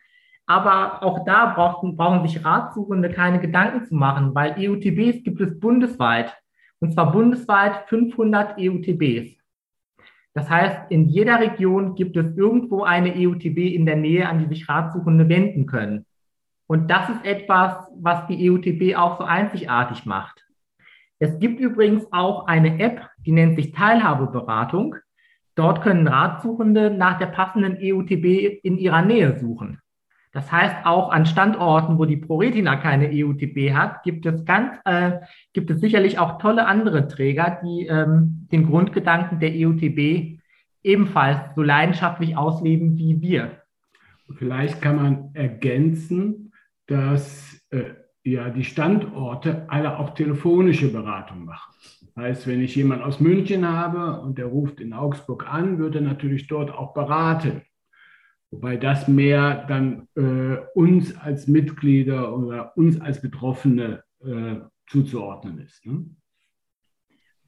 Aber 0.48 1.04
auch 1.04 1.24
da 1.26 1.54
brauchen, 1.54 1.96
brauchen 1.96 2.28
sich 2.28 2.44
Ratsuchende 2.44 3.10
keine 3.10 3.40
Gedanken 3.40 3.86
zu 3.86 3.96
machen, 3.96 4.34
weil 4.34 4.56
EUTBs 4.58 5.24
gibt 5.24 5.40
es 5.40 5.60
bundesweit. 5.60 6.36
Und 6.80 6.94
zwar 6.94 7.12
bundesweit 7.12 7.88
500 7.88 8.58
EUTBs. 8.58 9.38
Das 10.34 10.50
heißt, 10.50 10.90
in 10.90 11.08
jeder 11.08 11.40
Region 11.40 11.94
gibt 11.96 12.18
es 12.18 12.36
irgendwo 12.36 12.84
eine 12.84 13.14
EUTB 13.16 13.76
in 13.76 13.86
der 13.86 13.98
Nähe, 13.98 14.28
an 14.28 14.40
die 14.40 14.48
sich 14.48 14.68
Ratsuchende 14.68 15.30
wenden 15.30 15.68
können. 15.68 16.06
Und 16.68 16.90
das 16.90 17.10
ist 17.10 17.26
etwas, 17.26 17.88
was 17.96 18.26
die 18.28 18.50
EUTB 18.50 18.96
auch 18.98 19.18
so 19.18 19.26
einzigartig 19.26 20.06
macht. 20.06 20.46
Es 21.22 21.38
gibt 21.38 21.60
übrigens 21.60 22.12
auch 22.12 22.48
eine 22.48 22.80
App, 22.80 23.08
die 23.24 23.32
nennt 23.32 23.56
sich 23.56 23.74
Teilhabeberatung. 23.74 24.96
Dort 25.54 25.84
können 25.84 26.08
Ratsuchende 26.08 26.90
nach 26.90 27.20
der 27.20 27.28
passenden 27.28 27.78
EUTB 27.80 28.64
in 28.64 28.80
ihrer 28.80 29.04
Nähe 29.04 29.40
suchen. 29.40 29.80
Das 30.32 30.52
heißt, 30.52 30.84
auch 30.84 31.12
an 31.12 31.28
Standorten, 31.28 32.00
wo 32.00 32.06
die 32.06 32.18
ProRetina 32.18 32.76
keine 32.78 33.12
EUTB 33.12 33.72
hat, 33.72 34.02
gibt 34.02 34.26
es 34.26 34.46
ganz, 34.46 34.80
äh, 34.86 35.20
gibt 35.54 35.70
es 35.70 35.80
sicherlich 35.80 36.18
auch 36.18 36.40
tolle 36.40 36.66
andere 36.66 37.08
Träger, 37.08 37.60
die 37.64 37.86
ähm, 37.86 38.48
den 38.52 38.66
Grundgedanken 38.66 39.40
der 39.40 39.52
EUTB 39.54 40.40
ebenfalls 40.82 41.38
so 41.56 41.62
leidenschaftlich 41.62 42.36
ausleben 42.36 42.98
wie 42.98 43.22
wir. 43.22 43.62
Vielleicht 44.40 44.82
kann 44.82 44.96
man 44.96 45.36
ergänzen, 45.36 46.52
dass 46.88 47.62
äh, 47.70 48.01
ja 48.24 48.50
die 48.50 48.64
Standorte 48.64 49.66
alle 49.70 49.98
auch 49.98 50.14
telefonische 50.14 50.92
Beratung 50.92 51.46
machen. 51.46 51.74
Das 52.00 52.24
heißt, 52.24 52.48
wenn 52.48 52.62
ich 52.62 52.76
jemanden 52.76 53.04
aus 53.04 53.20
München 53.20 53.68
habe 53.68 54.22
und 54.22 54.38
der 54.38 54.46
ruft 54.46 54.80
in 54.80 54.94
Augsburg 54.94 55.52
an, 55.52 55.80
wird 55.80 55.96
er 55.96 56.02
natürlich 56.02 56.48
dort 56.48 56.72
auch 56.72 56.94
beraten. 56.94 57.62
Wobei 58.52 58.76
das 58.76 59.08
mehr 59.08 59.66
dann 59.68 60.10
äh, 60.16 60.58
uns 60.76 61.18
als 61.18 61.48
Mitglieder 61.48 62.36
oder 62.36 62.76
uns 62.78 63.00
als 63.00 63.22
Betroffene 63.22 64.04
äh, 64.24 64.58
zuzuordnen 64.88 65.60
ist. 65.60 65.86
Ne? 65.86 66.06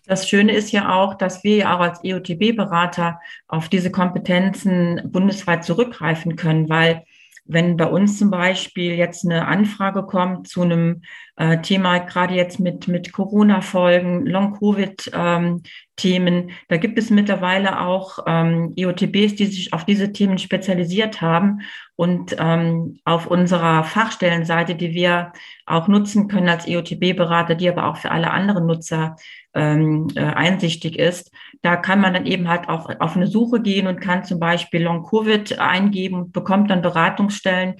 Das 0.05 0.27
Schöne 0.27 0.53
ist 0.53 0.71
ja 0.71 0.93
auch, 0.93 1.13
dass 1.13 1.43
wir 1.43 1.57
ja 1.57 1.75
auch 1.75 1.79
als 1.79 2.03
EOTB-Berater 2.03 3.19
auf 3.47 3.69
diese 3.69 3.91
Kompetenzen 3.91 5.01
bundesweit 5.11 5.63
zurückgreifen 5.63 6.35
können, 6.35 6.67
weil 6.69 7.03
wenn 7.45 7.77
bei 7.77 7.85
uns 7.85 8.17
zum 8.17 8.29
Beispiel 8.29 8.93
jetzt 8.93 9.25
eine 9.25 9.47
Anfrage 9.47 10.03
kommt 10.03 10.47
zu 10.47 10.61
einem 10.61 11.01
äh, 11.35 11.61
Thema, 11.61 11.97
gerade 11.99 12.35
jetzt 12.35 12.59
mit, 12.59 12.87
mit 12.87 13.11
Corona-Folgen, 13.11 14.27
Long-Covid-Themen, 14.27 16.33
ähm, 16.33 16.49
da 16.67 16.77
gibt 16.77 16.99
es 16.99 17.09
mittlerweile 17.09 17.81
auch 17.81 18.19
ähm, 18.27 18.73
EOTBs, 18.75 19.35
die 19.35 19.47
sich 19.47 19.73
auf 19.73 19.83
diese 19.83 20.11
Themen 20.11 20.37
spezialisiert 20.37 21.21
haben. 21.21 21.61
Und 21.95 22.35
ähm, 22.39 22.99
auf 23.05 23.27
unserer 23.27 23.83
Fachstellenseite, 23.83 24.75
die 24.75 24.93
wir 24.93 25.33
auch 25.65 25.87
nutzen 25.87 26.27
können 26.27 26.49
als 26.49 26.67
EOTB-Berater, 26.67 27.55
die 27.55 27.69
aber 27.69 27.87
auch 27.87 27.97
für 27.97 28.11
alle 28.11 28.31
anderen 28.31 28.65
Nutzer 28.65 29.15
ähm, 29.53 30.07
äh, 30.15 30.21
einsichtig 30.21 30.97
ist, 30.97 31.31
da 31.61 31.77
kann 31.77 32.01
man 32.01 32.13
dann 32.13 32.25
eben 32.25 32.49
halt 32.49 32.67
auch 32.67 32.89
auf 32.99 33.15
eine 33.15 33.27
Suche 33.27 33.61
gehen 33.61 33.87
und 33.87 34.01
kann 34.01 34.23
zum 34.23 34.39
Beispiel 34.39 34.83
Long-Covid 34.83 35.59
eingeben 35.59 36.23
und 36.23 36.33
bekommt 36.33 36.69
dann 36.69 36.81
Beratungsstellen, 36.81 37.75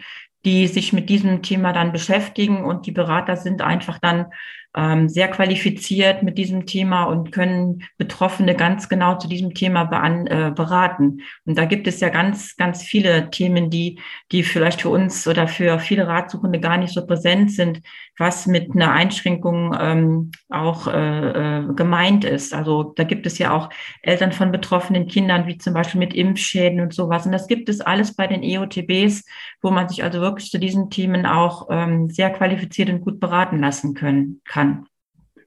die 0.45 0.67
sich 0.67 0.93
mit 0.93 1.09
diesem 1.09 1.41
Thema 1.41 1.73
dann 1.73 1.91
beschäftigen 1.91 2.65
und 2.65 2.85
die 2.85 2.91
Berater 2.91 3.37
sind 3.37 3.61
einfach 3.61 3.99
dann 3.99 4.27
ähm, 4.75 5.07
sehr 5.07 5.27
qualifiziert 5.27 6.23
mit 6.23 6.37
diesem 6.37 6.65
Thema 6.65 7.03
und 7.03 7.31
können 7.31 7.83
Betroffene 7.97 8.55
ganz 8.55 8.89
genau 8.89 9.17
zu 9.17 9.27
diesem 9.27 9.53
Thema 9.53 9.83
bean, 9.83 10.27
äh, 10.27 10.51
beraten. 10.55 11.21
Und 11.45 11.57
da 11.57 11.65
gibt 11.65 11.87
es 11.87 11.99
ja 11.99 12.09
ganz, 12.09 12.55
ganz 12.55 12.81
viele 12.81 13.29
Themen, 13.29 13.69
die, 13.69 13.99
die 14.31 14.43
vielleicht 14.43 14.81
für 14.81 14.89
uns 14.89 15.27
oder 15.27 15.47
für 15.47 15.79
viele 15.79 16.07
Ratsuchende 16.07 16.59
gar 16.59 16.77
nicht 16.77 16.93
so 16.93 17.05
präsent 17.05 17.51
sind, 17.51 17.81
was 18.17 18.47
mit 18.47 18.73
einer 18.73 18.91
Einschränkung 18.91 19.75
ähm, 19.79 20.31
auch 20.49 20.87
äh, 20.87 21.59
äh, 21.59 21.73
gemeint 21.73 22.25
ist. 22.25 22.53
Also 22.53 22.93
da 22.95 23.03
gibt 23.03 23.25
es 23.25 23.37
ja 23.37 23.51
auch 23.51 23.69
Eltern 24.01 24.31
von 24.31 24.51
betroffenen 24.51 25.07
Kindern, 25.07 25.47
wie 25.47 25.57
zum 25.57 25.73
Beispiel 25.73 25.99
mit 25.99 26.13
Impfschäden 26.13 26.79
und 26.79 26.93
sowas. 26.93 27.25
Und 27.25 27.31
das 27.31 27.47
gibt 27.47 27.69
es 27.69 27.81
alles 27.81 28.15
bei 28.15 28.27
den 28.27 28.43
EOTBs, 28.43 29.25
wo 29.61 29.71
man 29.71 29.89
sich 29.89 30.03
also 30.03 30.21
wirklich 30.21 30.49
zu 30.51 30.59
diesen 30.59 30.89
Themen 30.89 31.25
auch 31.25 31.67
ähm, 31.69 32.09
sehr 32.09 32.29
qualifiziert 32.29 32.89
und 32.89 33.01
gut 33.01 33.19
beraten 33.19 33.59
lassen 33.59 33.93
können 33.93 34.41
kann 34.45 34.53
kann. 34.53 34.85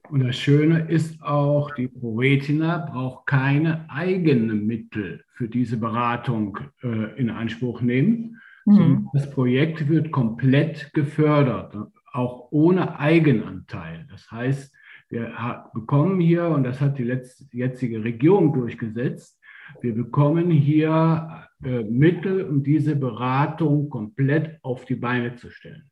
Und 0.09 0.21
das 0.25 0.37
Schöne 0.37 0.87
ist 0.87 1.21
auch, 1.21 1.73
die 1.75 1.87
ProRetina 1.87 2.89
braucht 2.91 3.25
keine 3.25 3.89
eigenen 3.89 4.65
Mittel 4.65 5.23
für 5.33 5.49
diese 5.49 5.77
Beratung 5.77 6.57
äh, 6.81 7.19
in 7.19 7.29
Anspruch 7.29 7.81
nehmen. 7.81 8.39
Mhm. 8.65 9.09
Das 9.13 9.29
Projekt 9.31 9.89
wird 9.89 10.11
komplett 10.11 10.93
gefördert, 10.93 11.75
auch 12.11 12.47
ohne 12.51 12.99
Eigenanteil. 12.99 14.07
Das 14.09 14.29
heißt, 14.31 14.73
wir 15.09 15.69
bekommen 15.73 16.19
hier, 16.19 16.47
und 16.47 16.63
das 16.63 16.81
hat 16.81 16.97
die 16.97 17.03
letzte, 17.03 17.45
jetzige 17.51 18.03
Regierung 18.03 18.53
durchgesetzt, 18.53 19.39
wir 19.81 19.93
bekommen 19.93 20.49
hier 20.51 21.47
äh, 21.63 21.83
Mittel, 21.83 22.43
um 22.43 22.63
diese 22.63 22.95
Beratung 22.95 23.89
komplett 23.89 24.59
auf 24.63 24.85
die 24.85 24.95
Beine 24.95 25.35
zu 25.35 25.49
stellen. 25.49 25.89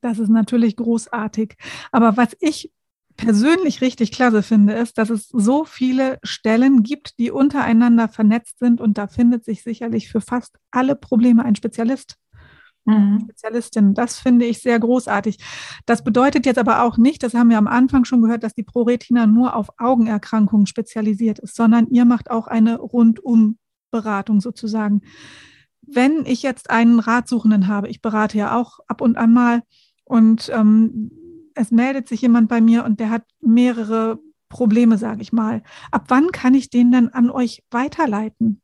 Das 0.00 0.18
ist 0.18 0.28
natürlich 0.28 0.76
großartig. 0.76 1.56
Aber 1.92 2.16
was 2.16 2.36
ich 2.40 2.72
persönlich 3.16 3.80
richtig 3.80 4.12
klasse 4.12 4.42
finde, 4.42 4.74
ist, 4.74 4.98
dass 4.98 5.10
es 5.10 5.28
so 5.28 5.64
viele 5.64 6.18
Stellen 6.22 6.82
gibt, 6.82 7.18
die 7.18 7.30
untereinander 7.30 8.08
vernetzt 8.08 8.58
sind 8.58 8.80
und 8.80 8.98
da 8.98 9.06
findet 9.06 9.44
sich 9.44 9.62
sicherlich 9.62 10.08
für 10.08 10.20
fast 10.20 10.58
alle 10.70 10.96
Probleme 10.96 11.44
ein 11.44 11.56
Spezialist. 11.56 12.18
Mhm. 12.86 13.20
Spezialistin. 13.20 13.94
Das 13.94 14.18
finde 14.18 14.46
ich 14.46 14.62
sehr 14.62 14.78
großartig. 14.78 15.38
Das 15.84 16.02
bedeutet 16.02 16.46
jetzt 16.46 16.58
aber 16.58 16.82
auch 16.82 16.96
nicht, 16.96 17.22
das 17.22 17.34
haben 17.34 17.50
wir 17.50 17.58
am 17.58 17.66
Anfang 17.66 18.04
schon 18.04 18.22
gehört, 18.22 18.42
dass 18.42 18.54
die 18.54 18.62
ProRetina 18.62 19.26
nur 19.26 19.54
auf 19.54 19.68
Augenerkrankungen 19.78 20.66
spezialisiert 20.66 21.38
ist, 21.40 21.56
sondern 21.56 21.88
ihr 21.88 22.04
macht 22.04 22.30
auch 22.30 22.46
eine 22.46 22.78
Rundum-Beratung 22.78 24.40
sozusagen. 24.40 25.02
Wenn 25.82 26.24
ich 26.26 26.42
jetzt 26.42 26.70
einen 26.70 26.98
Ratsuchenden 26.98 27.68
habe, 27.68 27.88
ich 27.88 28.00
berate 28.00 28.38
ja 28.38 28.56
auch 28.56 28.80
ab 28.88 29.00
und 29.00 29.16
an 29.16 29.32
mal, 29.32 29.62
und 30.06 30.50
ähm, 30.54 31.10
es 31.54 31.70
meldet 31.70 32.08
sich 32.08 32.22
jemand 32.22 32.48
bei 32.48 32.60
mir 32.60 32.84
und 32.84 33.00
der 33.00 33.10
hat 33.10 33.24
mehrere 33.40 34.20
Probleme, 34.48 34.98
sage 34.98 35.22
ich 35.22 35.32
mal. 35.32 35.62
Ab 35.90 36.04
wann 36.08 36.30
kann 36.30 36.54
ich 36.54 36.70
den 36.70 36.92
dann 36.92 37.08
an 37.08 37.28
euch 37.28 37.64
weiterleiten? 37.70 38.62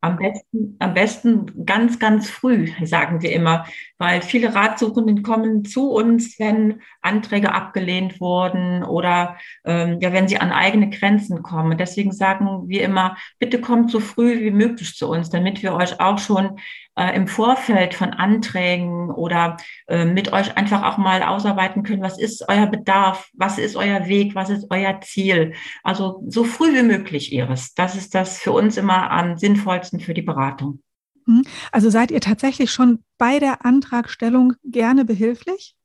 Am 0.00 0.16
besten, 0.16 0.76
am 0.78 0.94
besten 0.94 1.66
ganz, 1.66 1.98
ganz 1.98 2.30
früh, 2.30 2.68
sagen 2.84 3.20
wir 3.20 3.32
immer, 3.32 3.66
weil 3.98 4.22
viele 4.22 4.54
Ratsuchenden 4.54 5.24
kommen 5.24 5.64
zu 5.64 5.90
uns, 5.90 6.38
wenn 6.38 6.82
Anträge 7.02 7.52
abgelehnt 7.52 8.20
wurden 8.20 8.84
oder 8.84 9.36
ähm, 9.64 9.98
ja, 10.00 10.12
wenn 10.12 10.28
sie 10.28 10.38
an 10.38 10.52
eigene 10.52 10.90
Grenzen 10.90 11.42
kommen. 11.42 11.76
Deswegen 11.78 12.12
sagen 12.12 12.68
wir 12.68 12.84
immer, 12.84 13.16
bitte 13.40 13.60
kommt 13.60 13.90
so 13.90 13.98
früh 13.98 14.40
wie 14.40 14.52
möglich 14.52 14.94
zu 14.94 15.08
uns, 15.08 15.30
damit 15.30 15.64
wir 15.64 15.74
euch 15.74 15.98
auch 16.00 16.18
schon 16.18 16.60
äh, 16.98 17.14
im 17.14 17.28
Vorfeld 17.28 17.94
von 17.94 18.10
Anträgen 18.10 19.10
oder 19.10 19.56
äh, 19.86 20.04
mit 20.04 20.32
euch 20.32 20.56
einfach 20.56 20.82
auch 20.82 20.98
mal 20.98 21.22
ausarbeiten 21.22 21.84
können, 21.84 22.02
was 22.02 22.18
ist 22.18 22.44
euer 22.48 22.66
Bedarf, 22.66 23.30
was 23.34 23.58
ist 23.58 23.76
euer 23.76 24.08
Weg, 24.08 24.34
was 24.34 24.50
ist 24.50 24.66
euer 24.70 25.00
Ziel. 25.00 25.54
Also 25.84 26.22
so 26.26 26.44
früh 26.44 26.74
wie 26.74 26.82
möglich, 26.82 27.32
Iris. 27.32 27.74
Das 27.74 27.94
ist 27.94 28.14
das 28.14 28.38
für 28.38 28.52
uns 28.52 28.76
immer 28.76 29.10
am 29.10 29.36
sinnvollsten 29.36 30.00
für 30.00 30.12
die 30.12 30.22
Beratung. 30.22 30.82
Mhm. 31.26 31.44
Also 31.70 31.88
seid 31.88 32.10
ihr 32.10 32.20
tatsächlich 32.20 32.72
schon 32.72 33.04
bei 33.16 33.38
der 33.38 33.64
Antragstellung 33.64 34.54
gerne 34.64 35.04
behilflich? 35.04 35.76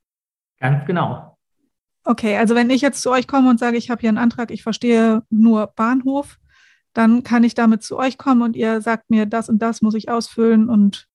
Ganz 0.59 0.85
genau. 0.87 1.37
Okay, 2.05 2.37
also 2.37 2.55
wenn 2.55 2.69
ich 2.69 2.81
jetzt 2.81 3.01
zu 3.01 3.11
euch 3.11 3.27
komme 3.27 3.49
und 3.49 3.59
sage, 3.59 3.77
ich 3.77 3.89
habe 3.89 4.01
hier 4.01 4.09
einen 4.09 4.17
Antrag, 4.17 4.51
ich 4.51 4.63
verstehe 4.63 5.23
nur 5.29 5.67
Bahnhof, 5.67 6.37
dann 6.93 7.23
kann 7.23 7.43
ich 7.43 7.55
damit 7.55 7.83
zu 7.83 7.97
euch 7.97 8.17
kommen 8.17 8.41
und 8.41 8.55
ihr 8.55 8.81
sagt 8.81 9.09
mir, 9.09 9.25
das 9.25 9.49
und 9.49 9.61
das 9.61 9.81
muss 9.81 9.95
ich 9.95 10.09
ausfüllen 10.09 10.69
und 10.69 11.07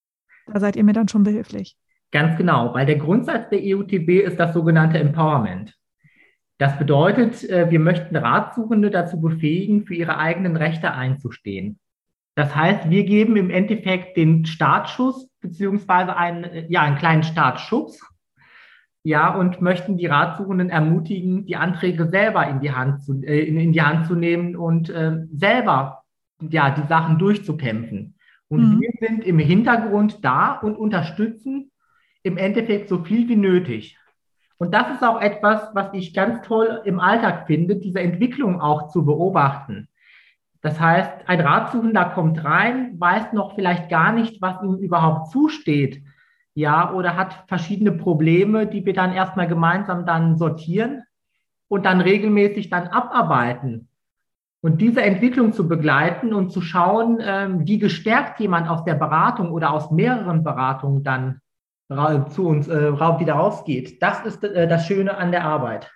da 0.46 0.60
seid 0.60 0.76
ihr 0.76 0.84
mir 0.84 0.92
dann 0.92 1.08
schon 1.08 1.22
behilflich. 1.22 1.76
Ganz 2.10 2.36
genau, 2.38 2.72
weil 2.74 2.86
der 2.86 2.96
Grundsatz 2.96 3.50
der 3.50 3.60
EUTB 3.62 4.24
ist 4.24 4.38
das 4.38 4.54
sogenannte 4.54 4.98
Empowerment. 4.98 5.74
Das 6.56 6.76
bedeutet, 6.78 7.48
äh, 7.48 7.70
wir 7.70 7.78
möchten 7.78 8.16
Ratsuchende 8.16 8.90
dazu 8.90 9.20
befähigen, 9.20 9.86
für 9.86 9.94
ihre 9.94 10.18
eigenen 10.18 10.56
Rechte 10.56 10.92
einzustehen. 10.92 11.78
Das 12.34 12.54
heißt, 12.54 12.90
wir 12.90 13.04
geben 13.04 13.36
im 13.36 13.50
Endeffekt 13.50 14.16
den 14.16 14.46
Startschuss 14.46 15.28
beziehungsweise 15.40 16.16
einen, 16.16 16.70
ja, 16.70 16.82
einen 16.82 16.96
kleinen 16.96 17.22
Startschubs. 17.22 18.00
Ja, 19.04 19.34
und 19.34 19.60
möchten 19.62 19.96
die 19.96 20.06
Ratsuchenden 20.06 20.70
ermutigen, 20.70 21.46
die 21.46 21.56
Anträge 21.56 22.08
selber 22.08 22.46
in 22.48 22.60
die 22.60 22.72
Hand 22.72 23.02
zu, 23.02 23.22
äh, 23.22 23.40
in, 23.40 23.58
in, 23.58 23.72
die 23.72 23.82
Hand 23.82 24.06
zu 24.06 24.14
nehmen 24.14 24.56
und 24.56 24.90
äh, 24.90 25.24
selber 25.32 26.04
ja, 26.40 26.70
die 26.70 26.86
Sachen 26.86 27.18
durchzukämpfen. 27.18 28.14
Und 28.48 28.76
mhm. 28.76 28.80
wir 28.80 28.90
sind 29.00 29.24
im 29.24 29.38
Hintergrund 29.38 30.24
da 30.24 30.52
und 30.52 30.76
unterstützen 30.76 31.70
im 32.22 32.36
Endeffekt 32.36 32.88
so 32.88 33.04
viel 33.04 33.28
wie 33.28 33.36
nötig. 33.36 33.96
Und 34.58 34.74
das 34.74 34.90
ist 34.94 35.04
auch 35.04 35.20
etwas, 35.20 35.70
was 35.74 35.94
ich 35.94 36.12
ganz 36.12 36.46
toll 36.46 36.82
im 36.84 36.98
Alltag 36.98 37.46
finde, 37.46 37.76
diese 37.76 38.00
Entwicklung 38.00 38.60
auch 38.60 38.88
zu 38.88 39.04
beobachten. 39.04 39.88
Das 40.60 40.80
heißt, 40.80 41.28
ein 41.28 41.40
Ratsuchender 41.40 42.06
kommt 42.06 42.44
rein, 42.44 42.98
weiß 42.98 43.32
noch 43.32 43.54
vielleicht 43.54 43.88
gar 43.88 44.12
nicht, 44.12 44.42
was 44.42 44.60
ihm 44.62 44.76
überhaupt 44.76 45.30
zusteht, 45.30 46.02
ja, 46.58 46.92
oder 46.92 47.16
hat 47.16 47.44
verschiedene 47.46 47.92
Probleme, 47.92 48.66
die 48.66 48.84
wir 48.84 48.92
dann 48.92 49.12
erstmal 49.12 49.46
gemeinsam 49.46 50.04
dann 50.04 50.36
sortieren 50.36 51.04
und 51.68 51.86
dann 51.86 52.00
regelmäßig 52.00 52.68
dann 52.68 52.88
abarbeiten. 52.88 53.88
Und 54.60 54.80
diese 54.80 55.02
Entwicklung 55.02 55.52
zu 55.52 55.68
begleiten 55.68 56.34
und 56.34 56.50
zu 56.50 56.60
schauen, 56.60 57.18
ähm, 57.20 57.64
wie 57.64 57.78
gestärkt 57.78 58.40
jemand 58.40 58.68
aus 58.68 58.84
der 58.84 58.96
Beratung 58.96 59.52
oder 59.52 59.72
aus 59.72 59.92
mehreren 59.92 60.42
Beratungen 60.42 61.04
dann 61.04 61.40
zu 62.30 62.48
uns 62.48 62.66
äh, 62.66 62.92
wieder 62.92 63.34
rausgeht. 63.34 64.02
Das 64.02 64.26
ist 64.26 64.42
äh, 64.42 64.66
das 64.66 64.84
Schöne 64.84 65.16
an 65.16 65.30
der 65.30 65.44
Arbeit. 65.44 65.90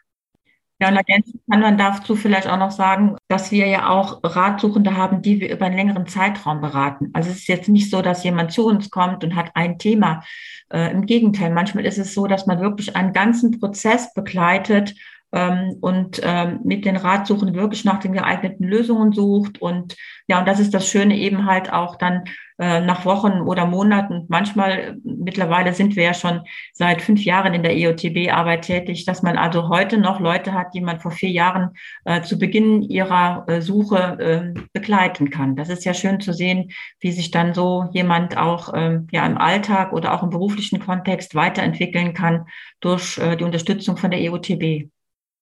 Ja, 0.83 0.89
und 0.89 0.97
ergänzend 0.97 1.41
kann 1.49 1.61
man 1.61 1.79
dazu 1.79 2.17
vielleicht 2.17 2.49
auch 2.49 2.57
noch 2.57 2.73
sagen, 2.73 3.17
dass 3.29 3.53
wir 3.53 3.69
ja 3.69 3.89
auch 3.89 4.19
Ratsuchende 4.25 4.97
haben, 4.97 5.23
die 5.23 5.39
wir 5.39 5.49
über 5.53 5.67
einen 5.67 5.77
längeren 5.77 6.09
Zeitraum 6.09 6.61
beraten. 6.61 7.11
Also 7.13 7.31
es 7.31 7.37
ist 7.37 7.47
jetzt 7.47 7.69
nicht 7.69 7.89
so, 7.89 8.03
dass 8.03 8.25
jemand 8.25 8.51
zu 8.51 8.67
uns 8.67 8.91
kommt 8.91 9.23
und 9.23 9.37
hat 9.37 9.53
ein 9.55 9.79
Thema. 9.79 10.25
Äh, 10.73 10.91
Im 10.91 11.07
Gegenteil, 11.07 11.53
manchmal 11.53 11.87
ist 11.87 11.99
es 11.99 12.15
so, 12.15 12.27
dass 12.27 12.47
man 12.47 12.61
wirklich 12.61 12.97
einen 12.97 13.13
ganzen 13.13 13.61
Prozess 13.61 14.13
begleitet 14.13 14.97
ähm, 15.33 15.77
und 15.81 16.21
ähm, 16.23 16.61
mit 16.65 16.85
den 16.85 16.97
Ratsuchenden 16.97 17.57
wirklich 17.57 17.85
nach 17.85 18.01
den 18.01 18.13
geeigneten 18.13 18.65
Lösungen 18.65 19.13
sucht. 19.13 19.61
Und 19.61 19.97
ja, 20.29 20.39
und 20.39 20.47
das 20.47 20.61
ist 20.61 20.75
das 20.75 20.89
Schöne 20.89 21.17
eben 21.17 21.47
halt 21.47 21.73
auch 21.73 21.97
dann 21.97 22.25
äh, 22.59 22.81
nach 22.81 23.05
Wochen 23.05 23.41
oder 23.41 23.67
Monaten. 23.67 24.27
Manchmal, 24.29 24.97
mittlerweile 25.03 25.73
sind 25.73 25.97
wir 25.97 26.05
ja 26.05 26.15
schon 26.15 26.43
seit 26.73 27.03
fünf 27.03 27.25
Jahren 27.25 27.55
in 27.55 27.63
der 27.63 27.75
EOTB-Arbeit 27.77 28.63
tätig, 28.63 29.05
dass 29.05 29.23
man 29.23 29.37
also 29.39 29.69
heute 29.69 29.99
noch 29.99 30.21
Leute 30.21 30.53
hat, 30.53 30.75
die 30.75 30.81
man 30.81 31.01
vor 31.01 31.11
vier 31.11 31.31
Jahren 31.31 31.71
äh, 32.05 32.21
zu 32.23 32.39
Beginn 32.39 32.83
ihrer 32.83 33.45
äh, 33.49 33.61
Suche 33.63 34.55
äh, 34.57 34.61
begleiten 34.73 35.31
kann. 35.31 35.57
Das 35.57 35.71
ist 35.71 35.85
ja 35.85 35.95
schön 35.95 36.21
zu 36.21 36.33
sehen, 36.33 36.71
wie 37.01 37.11
sich 37.11 37.31
dann 37.31 37.55
so 37.55 37.89
jemand 37.93 38.37
auch 38.37 38.73
äh, 38.75 39.01
ja 39.11 39.27
im 39.27 39.39
Alltag 39.39 39.93
oder 39.93 40.13
auch 40.13 40.23
im 40.23 40.31
beruflichen 40.31 40.79
Kontext 40.79 41.35
weiterentwickeln 41.35 42.13
kann 42.13 42.47
durch 42.81 43.19
äh, 43.19 43.37
die 43.37 43.45
Unterstützung 43.45 43.97
von 43.97 44.11
der 44.11 44.21
EOTB. 44.21 44.91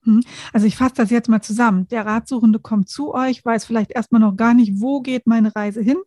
Hm. 0.05 0.23
Also 0.53 0.67
ich 0.67 0.77
fasse 0.77 0.95
das 0.97 1.11
jetzt 1.11 1.29
mal 1.29 1.43
zusammen. 1.43 1.89
Der 1.89 2.07
Ratsuchende 2.07 2.59
kommt 2.59 2.89
zu 2.89 3.15
euch, 3.15 3.45
weiß 3.45 3.65
vielleicht 3.65 3.91
erstmal 3.91 4.21
noch 4.21 4.37
gar 4.37 4.55
nicht, 4.55 4.81
wo 4.81 5.01
geht 5.01 5.27
meine 5.27 5.55
Reise 5.55 5.83
hin. 5.83 5.99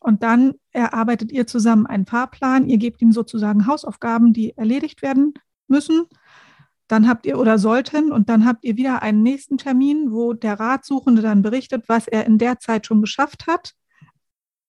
Und 0.00 0.22
dann 0.24 0.54
erarbeitet 0.72 1.30
ihr 1.30 1.46
zusammen 1.46 1.86
einen 1.86 2.06
Fahrplan. 2.06 2.68
Ihr 2.68 2.78
gebt 2.78 3.00
ihm 3.02 3.12
sozusagen 3.12 3.66
Hausaufgaben, 3.66 4.32
die 4.32 4.56
erledigt 4.56 5.02
werden 5.02 5.34
müssen. 5.68 6.06
Dann 6.88 7.08
habt 7.08 7.24
ihr 7.24 7.38
oder 7.38 7.58
sollten 7.58 8.10
und 8.10 8.28
dann 8.28 8.44
habt 8.44 8.64
ihr 8.64 8.76
wieder 8.76 9.02
einen 9.02 9.22
nächsten 9.22 9.58
Termin, 9.58 10.10
wo 10.10 10.32
der 10.32 10.58
Ratsuchende 10.58 11.22
dann 11.22 11.40
berichtet, 11.40 11.84
was 11.88 12.08
er 12.08 12.26
in 12.26 12.38
der 12.38 12.58
Zeit 12.58 12.86
schon 12.86 13.00
geschafft 13.00 13.46
hat. 13.46 13.74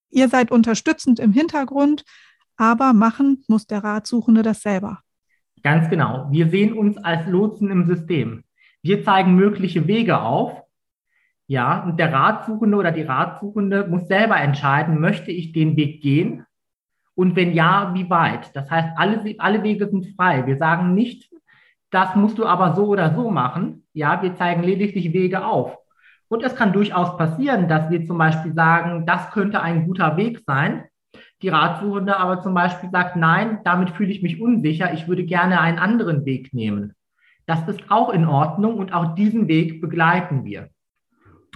Ihr 0.10 0.30
seid 0.30 0.51
unterstützend 0.51 1.19
im 1.19 1.34
Hintergrund, 1.34 2.06
aber 2.56 2.93
machen 2.93 3.43
muss 3.47 3.65
der 3.65 3.84
Ratsuchende 3.84 4.43
das 4.43 4.62
selber. 4.62 5.01
Ganz 5.63 5.89
genau. 5.89 6.28
Wir 6.30 6.49
sehen 6.49 6.73
uns 6.73 6.97
als 6.97 7.26
Lotsen 7.26 7.71
im 7.71 7.86
System. 7.86 8.43
Wir 8.82 9.04
zeigen 9.04 9.36
mögliche 9.36 9.88
Wege 9.88 10.19
auf. 10.19 10.62
Ja, 11.47 11.84
und 11.84 11.99
der 11.99 12.12
Ratsuchende 12.12 12.78
oder 12.78 12.91
die 12.91 13.04
Ratsuchende 13.04 13.88
muss 13.88 14.08
selber 14.08 14.38
entscheiden, 14.38 14.99
möchte 14.99 15.32
ich 15.32 15.54
den 15.54 15.76
Weg 15.78 16.02
gehen? 16.02 16.45
Und 17.15 17.36
wenn 17.36 17.54
ja, 17.54 17.91
wie 17.93 18.10
weit? 18.10 18.56
Das 18.56 18.69
heißt, 18.69 18.89
alle, 18.97 19.36
alle 19.38 19.63
Wege 19.63 19.88
sind 19.88 20.15
frei. 20.15 20.45
Wir 20.47 20.58
sagen 20.58 20.93
nicht, 20.93 21.30
das 21.91 22.15
musst 22.15 22.38
du 22.39 22.45
aber 22.45 22.76
so 22.76 22.88
oder 22.88 23.13
so 23.13 23.30
machen. 23.30 23.86
Ja, 23.93 24.21
wir 24.21 24.36
zeigen 24.36 24.63
lediglich 24.63 25.13
Wege 25.13 25.45
auf. 25.45 25.78
Und 26.28 26.43
es 26.43 26.56
kann 26.56 26.73
durchaus 26.73 27.15
passieren, 27.17 27.67
dass 27.67 27.89
wir 27.89 28.06
zum 28.06 28.17
Beispiel 28.17 28.54
sagen, 28.54 29.06
das 29.06 29.30
könnte 29.32 29.62
ein 29.62 29.86
guter 29.86 30.17
Weg 30.17 30.41
sein 30.45 30.86
die 31.43 31.49
Ratsuchende 31.49 32.17
aber 32.17 32.41
zum 32.41 32.53
Beispiel 32.53 32.89
sagt, 32.89 33.17
nein, 33.17 33.60
damit 33.63 33.91
fühle 33.91 34.12
ich 34.12 34.23
mich 34.23 34.41
unsicher, 34.41 34.93
ich 34.93 35.08
würde 35.08 35.25
gerne 35.25 35.60
einen 35.60 35.77
anderen 35.77 36.25
Weg 36.25 36.53
nehmen. 36.53 36.93
Das 37.45 37.67
ist 37.67 37.91
auch 37.91 38.10
in 38.10 38.25
Ordnung 38.25 38.77
und 38.77 38.93
auch 38.93 39.13
diesen 39.15 39.47
Weg 39.49 39.82
begleiten 39.82 40.45
wir. 40.45 40.69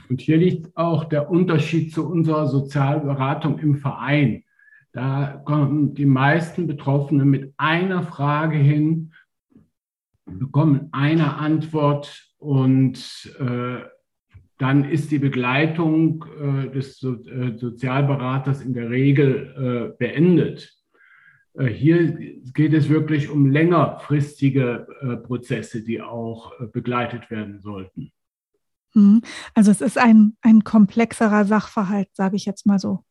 Und 0.10 0.22
hier 0.22 0.38
liegt 0.38 0.76
auch 0.76 1.06
der 1.06 1.30
Unterschied 1.30 1.94
zu 1.94 2.08
unserer 2.08 2.48
Sozialberatung 2.48 3.60
im 3.60 3.78
Verein. 3.78 4.44
Da 4.92 5.42
kommen 5.46 5.94
die 5.94 6.06
meisten 6.06 6.68
Betroffenen 6.68 7.30
mit 7.30 7.54
einer 7.58 8.04
Frage 8.04 8.58
hin, 8.58 9.14
bekommen 10.26 10.90
eine 10.92 11.36
Antwort 11.36 12.34
und 12.38 13.32
äh, 13.40 13.80
dann 14.58 14.84
ist 14.86 15.12
die 15.12 15.20
Begleitung 15.20 16.26
äh, 16.40 16.70
des 16.70 16.98
so 16.98 17.14
äh, 17.26 17.58
Sozialberaters 17.58 18.62
in 18.62 18.74
der 18.74 18.90
Regel 18.90 19.94
äh, 19.94 19.98
beendet. 19.98 20.74
Äh, 21.54 21.66
hier 21.68 22.18
geht 22.54 22.74
es 22.74 22.90
wirklich 22.90 23.30
um 23.30 23.50
längerfristige 23.50 24.88
äh, 25.02 25.18
Prozesse, 25.18 25.84
die 25.84 26.02
auch 26.02 26.60
äh, 26.60 26.66
begleitet 26.68 27.30
werden 27.30 27.60
sollten. 27.60 28.12
Mhm. 28.94 29.22
Also 29.54 29.72
es 29.72 29.82
ist 29.82 29.98
ein, 29.98 30.36
ein 30.42 30.64
komplexerer 30.64 31.46
Sachverhalt, 31.46 32.10
sage 32.14 32.36
ich 32.36 32.46
jetzt 32.46 32.66
mal 32.66 32.80
so. 32.80 33.04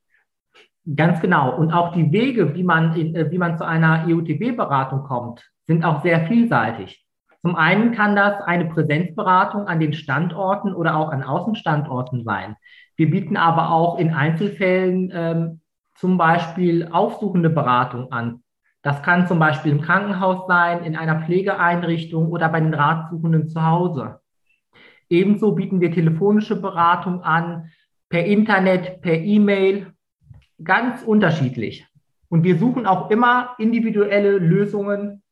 Ganz 0.95 1.21
genau. 1.21 1.57
Und 1.57 1.73
auch 1.73 1.93
die 1.93 2.13
Wege, 2.13 2.55
wie 2.55 2.63
man, 2.63 2.95
in, 2.95 3.31
wie 3.31 3.39
man 3.39 3.57
zu 3.59 3.65
einer 3.65 4.07
EUTB-Beratung 4.07 5.03
kommt, 5.03 5.45
sind 5.67 5.85
auch 5.85 6.03
sehr 6.03 6.27
vielseitig. 6.27 7.06
Zum 7.43 7.57
einen 7.57 7.93
kann 7.93 8.17
das 8.17 8.41
eine 8.43 8.67
Präsenzberatung 8.67 9.67
an 9.67 9.81
den 9.81 9.93
Standorten 9.93 10.75
oder 10.75 10.97
auch 10.97 11.11
an 11.11 11.23
Außenstandorten 11.23 12.25
sein. 12.25 12.57
Wir 12.97 13.11
bieten 13.11 13.37
aber 13.37 13.71
auch 13.71 13.99
in 13.99 14.13
Einzelfällen 14.13 15.11
ähm, 15.15 15.61
zum 15.95 16.19
Beispiel 16.19 16.89
aufsuchende 16.91 17.51
Beratung 17.51 18.13
an. 18.13 18.43
Das 18.83 19.03
kann 19.03 19.27
zum 19.27 19.39
Beispiel 19.39 19.73
im 19.73 19.81
Krankenhaus 19.81 20.47
sein, 20.47 20.85
in 20.85 20.97
einer 20.97 21.23
Pflegeeinrichtung 21.23 22.29
oder 22.29 22.49
bei 22.49 22.61
den 22.61 22.73
Ratsuchenden 22.73 23.49
zu 23.49 23.65
Hause. 23.65 24.21
Ebenso 25.09 25.53
bieten 25.53 25.81
wir 25.81 25.93
telefonische 25.93 26.61
Beratung 26.61 27.23
an, 27.23 27.71
per 28.09 28.25
Internet, 28.25 29.01
per 29.03 29.19
E-Mail, 29.19 29.93
ganz 30.63 31.03
unterschiedlich. 31.03 31.87
Und 32.29 32.45
wir 32.45 32.59
suchen 32.59 32.87
auch 32.87 33.11
immer 33.11 33.55
individuelle 33.59 34.39
Lösungen 34.39 35.23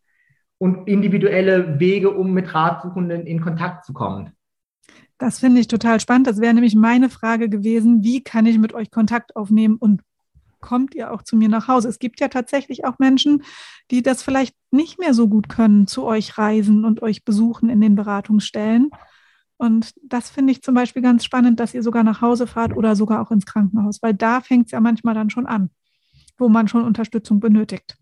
und 0.64 0.88
individuelle 0.88 1.78
Wege, 1.78 2.10
um 2.10 2.32
mit 2.32 2.54
Ratsuchenden 2.54 3.26
in 3.26 3.42
Kontakt 3.42 3.84
zu 3.84 3.92
kommen. 3.92 4.32
Das 5.18 5.38
finde 5.38 5.60
ich 5.60 5.68
total 5.68 6.00
spannend. 6.00 6.26
Das 6.26 6.40
wäre 6.40 6.54
nämlich 6.54 6.74
meine 6.74 7.10
Frage 7.10 7.50
gewesen, 7.50 8.02
wie 8.02 8.24
kann 8.24 8.46
ich 8.46 8.56
mit 8.56 8.72
euch 8.72 8.90
Kontakt 8.90 9.36
aufnehmen 9.36 9.76
und 9.76 10.00
kommt 10.60 10.94
ihr 10.94 11.12
auch 11.12 11.20
zu 11.20 11.36
mir 11.36 11.50
nach 11.50 11.68
Hause? 11.68 11.90
Es 11.90 11.98
gibt 11.98 12.18
ja 12.18 12.28
tatsächlich 12.28 12.86
auch 12.86 12.98
Menschen, 12.98 13.42
die 13.90 14.00
das 14.00 14.22
vielleicht 14.22 14.56
nicht 14.70 14.98
mehr 14.98 15.12
so 15.12 15.28
gut 15.28 15.50
können, 15.50 15.86
zu 15.86 16.04
euch 16.04 16.38
reisen 16.38 16.86
und 16.86 17.02
euch 17.02 17.26
besuchen 17.26 17.68
in 17.68 17.82
den 17.82 17.94
Beratungsstellen. 17.94 18.88
Und 19.58 19.92
das 20.02 20.30
finde 20.30 20.52
ich 20.52 20.62
zum 20.62 20.74
Beispiel 20.74 21.02
ganz 21.02 21.26
spannend, 21.26 21.60
dass 21.60 21.74
ihr 21.74 21.82
sogar 21.82 22.04
nach 22.04 22.22
Hause 22.22 22.46
fahrt 22.46 22.74
oder 22.74 22.96
sogar 22.96 23.20
auch 23.20 23.30
ins 23.30 23.44
Krankenhaus, 23.44 24.00
weil 24.00 24.14
da 24.14 24.40
fängt 24.40 24.68
es 24.68 24.72
ja 24.72 24.80
manchmal 24.80 25.12
dann 25.12 25.28
schon 25.28 25.44
an, 25.44 25.68
wo 26.38 26.48
man 26.48 26.68
schon 26.68 26.84
Unterstützung 26.84 27.38
benötigt. 27.38 27.98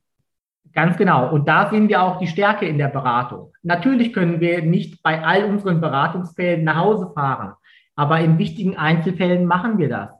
Ganz 0.72 0.96
genau. 0.96 1.30
Und 1.30 1.48
da 1.48 1.70
sehen 1.70 1.88
wir 1.88 2.02
auch 2.02 2.18
die 2.18 2.26
Stärke 2.26 2.66
in 2.66 2.78
der 2.78 2.88
Beratung. 2.88 3.52
Natürlich 3.62 4.12
können 4.12 4.40
wir 4.40 4.62
nicht 4.62 5.02
bei 5.02 5.22
all 5.22 5.44
unseren 5.44 5.80
Beratungsfällen 5.80 6.64
nach 6.64 6.76
Hause 6.76 7.10
fahren, 7.14 7.54
aber 7.94 8.20
in 8.20 8.38
wichtigen 8.38 8.76
Einzelfällen 8.76 9.44
machen 9.44 9.78
wir 9.78 9.88
das. 9.88 10.10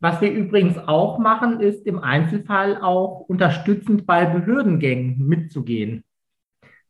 Was 0.00 0.20
wir 0.20 0.30
übrigens 0.30 0.78
auch 0.78 1.18
machen, 1.18 1.60
ist 1.60 1.86
im 1.86 1.98
Einzelfall 1.98 2.80
auch 2.80 3.20
unterstützend 3.26 4.06
bei 4.06 4.26
Behördengängen 4.26 5.26
mitzugehen. 5.26 6.04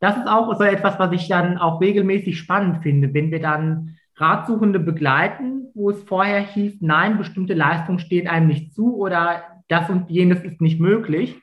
Das 0.00 0.16
ist 0.16 0.26
auch 0.26 0.54
so 0.58 0.64
etwas, 0.64 0.98
was 0.98 1.12
ich 1.12 1.28
dann 1.28 1.56
auch 1.56 1.80
regelmäßig 1.80 2.38
spannend 2.38 2.82
finde, 2.82 3.14
wenn 3.14 3.30
wir 3.30 3.40
dann 3.40 3.96
Ratsuchende 4.16 4.78
begleiten, 4.78 5.68
wo 5.74 5.90
es 5.90 6.02
vorher 6.02 6.40
hieß, 6.40 6.82
nein, 6.82 7.16
bestimmte 7.16 7.54
Leistungen 7.54 7.98
stehen 7.98 8.28
einem 8.28 8.48
nicht 8.48 8.74
zu 8.74 8.96
oder 8.96 9.42
das 9.68 9.88
und 9.88 10.10
jenes 10.10 10.42
ist 10.42 10.60
nicht 10.60 10.80
möglich 10.80 11.40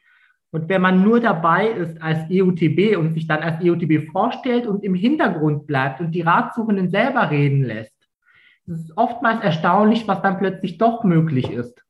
und 0.52 0.68
wenn 0.68 0.82
man 0.82 1.02
nur 1.02 1.22
dabei 1.22 1.68
ist 1.68 2.02
als 2.02 2.30
EUTB 2.30 2.98
und 2.98 3.14
sich 3.14 3.26
dann 3.26 3.40
als 3.40 3.64
EUTB 3.64 4.12
vorstellt 4.12 4.68
und 4.68 4.84
im 4.84 4.94
Hintergrund 4.94 5.66
bleibt 5.66 6.02
und 6.02 6.12
die 6.12 6.22
Ratsuchenden 6.22 6.90
selber 6.90 7.32
reden 7.32 7.64
lässt, 7.64 7.96
ist 8.66 8.90
es 8.90 8.98
oftmals 8.98 9.42
erstaunlich, 9.42 10.08
was 10.08 10.22
dann 10.22 10.38
plötzlich 10.38 10.78
doch 10.78 11.04
möglich 11.04 11.52
ist. 11.52 11.84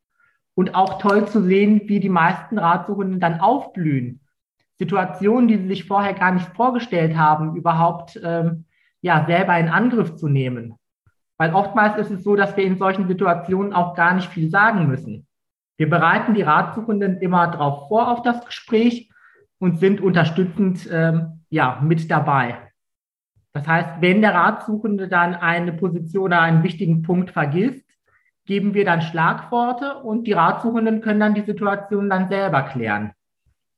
und 0.54 0.76
auch 0.76 1.00
toll 1.00 1.28
zu 1.28 1.42
sehen, 1.42 1.84
wie 1.86 2.02
die 2.02 2.10
meisten 2.10 2.60
Ratsuchenden 2.60 3.22
dann 3.22 3.40
aufblühen. 3.40 4.20
Situationen, 4.78 5.48
die 5.48 5.58
sie 5.58 5.68
sich 5.68 5.86
vorher 5.86 6.14
gar 6.14 6.34
nicht 6.34 6.46
vorgestellt 6.56 7.16
haben, 7.16 7.56
überhaupt 7.56 8.20
ähm, 8.22 8.66
ja, 9.00 9.26
selber 9.26 9.58
in 9.58 9.70
Angriff 9.70 10.16
zu 10.16 10.28
nehmen. 10.28 10.76
Weil 11.38 11.54
oftmals 11.54 11.98
ist 11.98 12.12
es 12.12 12.24
so, 12.24 12.36
dass 12.36 12.58
wir 12.58 12.66
in 12.66 12.78
solchen 12.78 13.08
Situationen 13.08 13.74
auch 13.74 13.96
gar 13.96 14.14
nicht 14.14 14.28
viel 14.28 14.50
sagen 14.50 14.88
müssen. 14.88 15.26
Wir 15.82 15.90
bereiten 15.90 16.36
die 16.36 16.44
Ratsuchenden 16.44 17.18
immer 17.22 17.48
darauf 17.48 17.88
vor 17.88 18.12
auf 18.12 18.22
das 18.22 18.46
Gespräch 18.46 19.10
und 19.58 19.80
sind 19.80 20.00
unterstützend 20.00 20.88
ähm, 20.92 21.40
ja, 21.50 21.80
mit 21.82 22.12
dabei. 22.12 22.72
Das 23.52 23.68
heißt, 23.68 23.90
wenn 24.00 24.22
der 24.22 24.36
Ratsuchende 24.36 25.08
dann 25.08 25.34
eine 25.34 25.74
Position 25.74 26.26
oder 26.26 26.42
einen 26.42 26.62
wichtigen 26.62 27.02
Punkt 27.02 27.32
vergisst, 27.32 27.84
geben 28.46 28.76
wir 28.76 28.86
dann 28.86 29.02
Schlagworte 29.02 29.96
und 30.04 30.28
die 30.28 30.34
Ratsuchenden 30.34 31.02
können 31.02 31.20
dann 31.20 31.34
die 31.34 31.46
Situation 31.46 32.12
dann 32.12 32.30
selber 32.30 32.62
klären. 32.62 33.14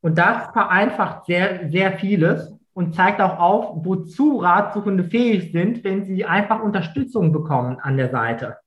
Und 0.01 0.17
das 0.17 0.51
vereinfacht 0.51 1.27
sehr, 1.27 1.69
sehr 1.71 1.93
vieles 1.99 2.53
und 2.73 2.95
zeigt 2.95 3.21
auch 3.21 3.39
auf, 3.39 3.85
wozu 3.85 4.39
Ratsuchende 4.39 5.05
fähig 5.05 5.53
sind, 5.53 5.85
wenn 5.85 6.03
sie 6.03 6.25
einfach 6.25 6.61
Unterstützung 6.61 7.31
bekommen 7.31 7.79
an 7.79 7.95
der 7.95 8.09
Seite. 8.09 8.57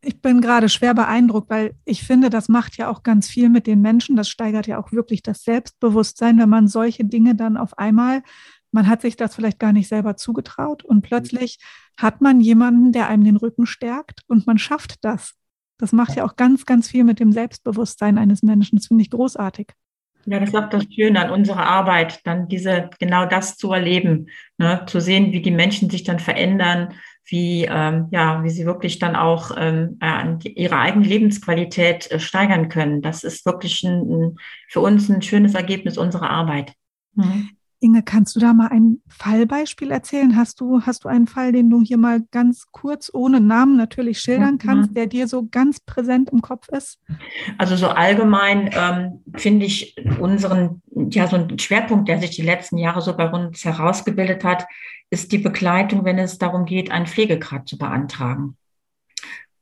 Ich 0.00 0.20
bin 0.20 0.40
gerade 0.40 0.68
schwer 0.68 0.94
beeindruckt, 0.94 1.50
weil 1.50 1.74
ich 1.84 2.02
finde, 2.02 2.30
das 2.30 2.48
macht 2.48 2.76
ja 2.76 2.88
auch 2.88 3.02
ganz 3.02 3.28
viel 3.28 3.48
mit 3.48 3.66
den 3.66 3.80
Menschen. 3.80 4.16
Das 4.16 4.28
steigert 4.28 4.66
ja 4.66 4.78
auch 4.78 4.92
wirklich 4.92 5.22
das 5.22 5.42
Selbstbewusstsein, 5.42 6.38
wenn 6.38 6.48
man 6.48 6.68
solche 6.68 7.04
Dinge 7.04 7.34
dann 7.34 7.56
auf 7.56 7.76
einmal, 7.78 8.22
man 8.70 8.86
hat 8.86 9.02
sich 9.02 9.16
das 9.16 9.34
vielleicht 9.34 9.58
gar 9.58 9.72
nicht 9.72 9.88
selber 9.88 10.16
zugetraut 10.16 10.84
und 10.84 11.02
plötzlich 11.02 11.58
hat 11.96 12.20
man 12.20 12.40
jemanden, 12.40 12.92
der 12.92 13.08
einem 13.08 13.24
den 13.24 13.36
Rücken 13.36 13.66
stärkt 13.66 14.20
und 14.28 14.46
man 14.46 14.58
schafft 14.58 15.04
das. 15.04 15.34
Das 15.78 15.92
macht 15.92 16.16
ja 16.16 16.24
auch 16.24 16.36
ganz, 16.36 16.66
ganz 16.66 16.88
viel 16.88 17.04
mit 17.04 17.20
dem 17.20 17.32
Selbstbewusstsein 17.32 18.18
eines 18.18 18.42
Menschen. 18.42 18.76
Das 18.76 18.86
finde 18.86 19.02
ich 19.02 19.10
großartig. 19.10 19.68
Ja, 20.26 20.40
das 20.40 20.50
ist 20.50 20.56
auch 20.56 20.68
das 20.68 20.84
Schöne 20.92 21.24
an 21.24 21.30
unserer 21.30 21.66
Arbeit, 21.66 22.26
dann 22.26 22.48
diese, 22.48 22.90
genau 22.98 23.24
das 23.24 23.56
zu 23.56 23.72
erleben, 23.72 24.28
ne? 24.58 24.84
zu 24.86 25.00
sehen, 25.00 25.32
wie 25.32 25.40
die 25.40 25.52
Menschen 25.52 25.88
sich 25.88 26.02
dann 26.02 26.18
verändern, 26.18 26.94
wie, 27.28 27.64
ähm, 27.70 28.08
ja, 28.10 28.42
wie 28.42 28.50
sie 28.50 28.66
wirklich 28.66 28.98
dann 28.98 29.14
auch 29.14 29.50
ähm, 29.56 29.98
ihre 30.44 30.78
eigene 30.78 31.06
Lebensqualität 31.06 32.10
äh, 32.10 32.20
steigern 32.20 32.68
können. 32.68 33.02
Das 33.02 33.22
ist 33.24 33.44
wirklich 33.44 33.82
ein, 33.84 34.00
ein, 34.00 34.36
für 34.68 34.80
uns 34.80 35.08
ein 35.08 35.22
schönes 35.22 35.54
Ergebnis 35.54 35.98
unserer 35.98 36.30
Arbeit. 36.30 36.72
Mhm. 37.14 37.50
Inge, 37.80 38.02
kannst 38.02 38.34
du 38.34 38.40
da 38.40 38.52
mal 38.52 38.68
ein 38.68 39.00
Fallbeispiel 39.08 39.92
erzählen? 39.92 40.36
Hast 40.36 40.60
du, 40.60 40.82
hast 40.82 41.04
du 41.04 41.08
einen 41.08 41.28
Fall, 41.28 41.52
den 41.52 41.70
du 41.70 41.80
hier 41.80 41.96
mal 41.96 42.22
ganz 42.32 42.66
kurz 42.72 43.08
ohne 43.12 43.40
Namen 43.40 43.76
natürlich 43.76 44.18
schildern 44.18 44.58
kannst, 44.58 44.96
der 44.96 45.06
dir 45.06 45.28
so 45.28 45.46
ganz 45.48 45.78
präsent 45.78 46.30
im 46.30 46.42
Kopf 46.42 46.68
ist? 46.70 46.98
Also 47.56 47.76
so 47.76 47.88
allgemein 47.88 48.70
ähm, 48.72 49.22
finde 49.36 49.66
ich 49.66 49.94
unseren, 50.18 50.82
ja, 50.90 51.28
so 51.28 51.36
ein 51.36 51.58
Schwerpunkt, 51.58 52.08
der 52.08 52.18
sich 52.18 52.30
die 52.30 52.42
letzten 52.42 52.78
Jahre 52.78 53.00
so 53.00 53.16
bei 53.16 53.30
uns 53.30 53.64
herausgebildet 53.64 54.42
hat, 54.42 54.66
ist 55.10 55.30
die 55.30 55.38
Begleitung, 55.38 56.04
wenn 56.04 56.18
es 56.18 56.38
darum 56.38 56.64
geht, 56.64 56.90
einen 56.90 57.06
Pflegegrad 57.06 57.68
zu 57.68 57.78
beantragen. 57.78 58.56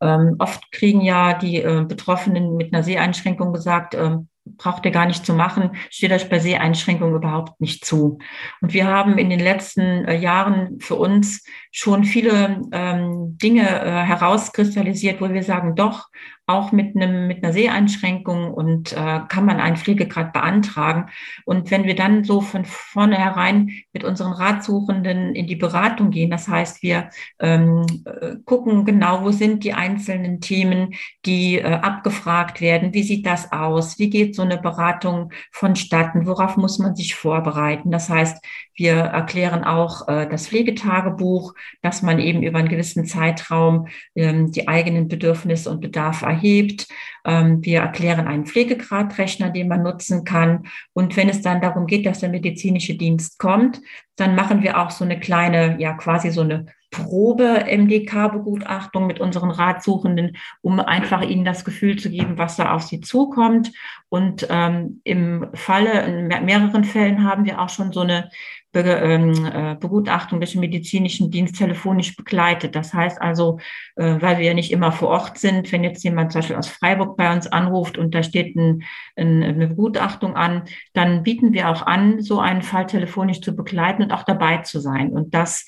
Ähm, 0.01 0.37
oft 0.39 0.73
kriegen 0.73 1.03
ja 1.03 1.35
die 1.35 1.57
äh, 1.57 1.85
Betroffenen 1.87 2.57
mit 2.57 2.73
einer 2.73 2.83
Seheinschränkung 2.83 3.53
gesagt, 3.53 3.95
äh, 3.95 4.17
braucht 4.57 4.85
ihr 4.85 4.91
gar 4.91 5.07
nicht 5.07 5.27
zu 5.27 5.35
machen, 5.35 5.71
steht 5.91 6.13
euch 6.13 6.29
bei 6.29 6.39
Seheinschränkungen 6.39 7.15
überhaupt 7.15 7.61
nicht 7.61 7.85
zu. 7.85 8.19
Und 8.61 8.73
wir 8.73 8.87
haben 8.87 9.19
in 9.19 9.31
den 9.31 9.41
letzten 9.41 10.05
äh, 10.05 10.17
Jahren 10.17 10.81
für 10.81 10.95
uns 10.95 11.45
schon 11.71 12.05
viele 12.05 12.63
ähm, 12.73 13.37
Dinge 13.39 13.63
äh, 13.63 14.03
herauskristallisiert, 14.03 15.21
wo 15.21 15.29
wir 15.29 15.43
sagen, 15.43 15.75
doch, 15.75 16.09
auch 16.47 16.71
mit, 16.71 16.95
einem, 16.95 17.27
mit 17.27 17.43
einer 17.43 17.53
Seheinschränkung 17.53 18.55
und 18.55 18.93
äh, 18.93 19.21
kann 19.29 19.45
man 19.45 19.59
einen 19.59 19.77
Pflegegrad 19.77 20.33
beantragen. 20.33 21.11
Und 21.45 21.71
wenn 21.73 21.85
wir 21.85 21.97
dann 21.97 22.23
so 22.23 22.41
von 22.41 22.65
vornherein 22.65 23.71
mit 23.93 24.05
unseren 24.05 24.33
Ratsuchenden 24.33 25.35
in 25.35 25.49
die 25.49 25.57
Beratung 25.57 26.11
gehen, 26.11 26.31
das 26.31 26.47
heißt, 26.47 26.83
wir 26.83 27.11
ähm, 27.41 27.85
äh, 28.05 28.37
gucken 28.45 28.85
genau, 28.85 29.25
wo 29.25 29.33
sind 29.33 29.65
die 29.65 29.73
einzelnen 29.73 30.41
Themen, 30.41 30.95
die 31.25 31.59
äh, 31.59 31.65
abgefragt 31.65 32.61
werden, 32.61 32.95
wie 32.95 33.03
sieht 33.03 33.27
das 33.27 33.51
aus, 33.51 33.99
wie 33.99 34.11
geht 34.11 34.37
so 34.37 34.43
eine 34.43 34.59
Beratung 34.59 35.33
vonstatten, 35.51 36.27
worauf 36.27 36.57
muss 36.57 36.79
man 36.79 36.95
sich 36.95 37.17
vorbereiten. 37.17 37.91
Das 37.91 38.09
heißt, 38.09 38.45
wir 38.77 38.95
erklären 38.95 39.65
auch 39.65 40.07
äh, 40.07 40.29
das 40.29 40.49
Pflegetagebuch, 40.49 41.55
dass 41.83 42.03
man 42.03 42.19
eben 42.19 42.43
über 42.43 42.59
einen 42.59 42.69
gewissen 42.69 43.07
Zeitraum 43.07 43.89
ähm, 44.15 44.53
die 44.53 44.69
eigenen 44.69 45.09
Bedürfnisse 45.09 45.71
und 45.71 45.81
Bedarfe 45.81 46.27
erhebt. 46.37 46.87
Ähm, 47.25 47.65
wir 47.65 47.81
erklären 47.81 48.29
einen 48.29 48.47
Pflegegradrechner, 48.47 49.51
den 49.51 49.69
man 49.69 49.83
nutzen 49.83 50.25
kann. 50.25 50.67
Und 50.93 51.17
wenn 51.17 51.29
es 51.29 51.43
dann 51.43 51.61
darum 51.61 51.87
geht, 51.87 52.07
dass 52.07 52.21
der 52.21 52.29
medizinische 52.29 52.95
Dienst 52.95 53.39
kommt, 53.39 53.81
dann 54.17 54.35
machen 54.35 54.63
wir 54.63 54.81
auch 54.81 54.91
so 54.91 55.05
eine 55.05 55.19
kleine, 55.19 55.81
ja 55.81 55.95
quasi 55.95 56.31
so 56.31 56.43
eine 56.43 56.67
Probe-MDK-Begutachtung 56.91 59.07
mit 59.07 59.21
unseren 59.21 59.51
Ratsuchenden, 59.51 60.37
um 60.63 60.81
einfach 60.81 61.23
ihnen 61.23 61.45
das 61.45 61.65
Gefühl 61.65 61.97
zu 61.99 62.11
geben, 62.11 62.39
was 62.39 62.57
da 62.57 62.73
auf 62.73 62.83
sie 62.83 63.01
zukommt. 63.01 63.73
Und 64.09 64.47
ähm, 64.49 65.01
im 65.05 65.49
Falle, 65.55 66.05
in 66.05 66.29
mehreren 66.29 66.85
Fällen 66.85 67.25
haben 67.25 67.45
wir 67.45 67.61
auch 67.61 67.69
schon 67.69 67.93
so 67.93 68.01
eine 68.01 68.31
Be 68.77 68.83
ähm, 68.83 69.33
äh, 69.47 69.75
Begutachtung 69.81 70.39
durch 70.39 70.53
den 70.53 70.61
medizinischen 70.61 71.31
Dienst 71.31 71.57
telefonisch 71.57 72.15
begleitet. 72.15 72.77
Das 72.77 72.93
heißt 72.93 73.23
also, 73.23 73.59
äh, 73.95 74.21
weil 74.21 74.37
wir 74.37 74.45
ja 74.45 74.53
nicht 74.53 74.71
immer 74.71 74.93
vor 74.93 75.09
Ort 75.09 75.39
sind, 75.39 75.73
wenn 75.73 75.83
jetzt 75.83 76.05
jemand 76.05 76.33
zum 76.33 76.41
Beispiel 76.41 76.57
aus 76.57 76.69
Freiburg 76.69 77.17
bei 77.17 77.33
uns 77.33 77.47
anruft 77.47 77.97
und 77.97 78.15
da 78.15 78.23
steht 78.23 78.55
ein, 78.55 78.83
ein, 79.17 79.43
eine 79.43 79.69
Begutachtung 79.69 80.37
an, 80.37 80.65
dann 80.93 81.23
bieten 81.23 81.55
wir 81.55 81.71
auch 81.71 81.87
an, 81.87 82.21
so 82.21 82.39
einen 82.39 82.61
Fall 82.61 82.87
telefonisch 82.87 83.41
zu 83.41 83.57
begleiten 83.57 84.03
und 84.03 84.13
auch 84.13 84.25
dabei 84.25 84.59
zu 84.59 84.79
sein. 84.79 85.11
Und 85.11 85.33
das 85.33 85.65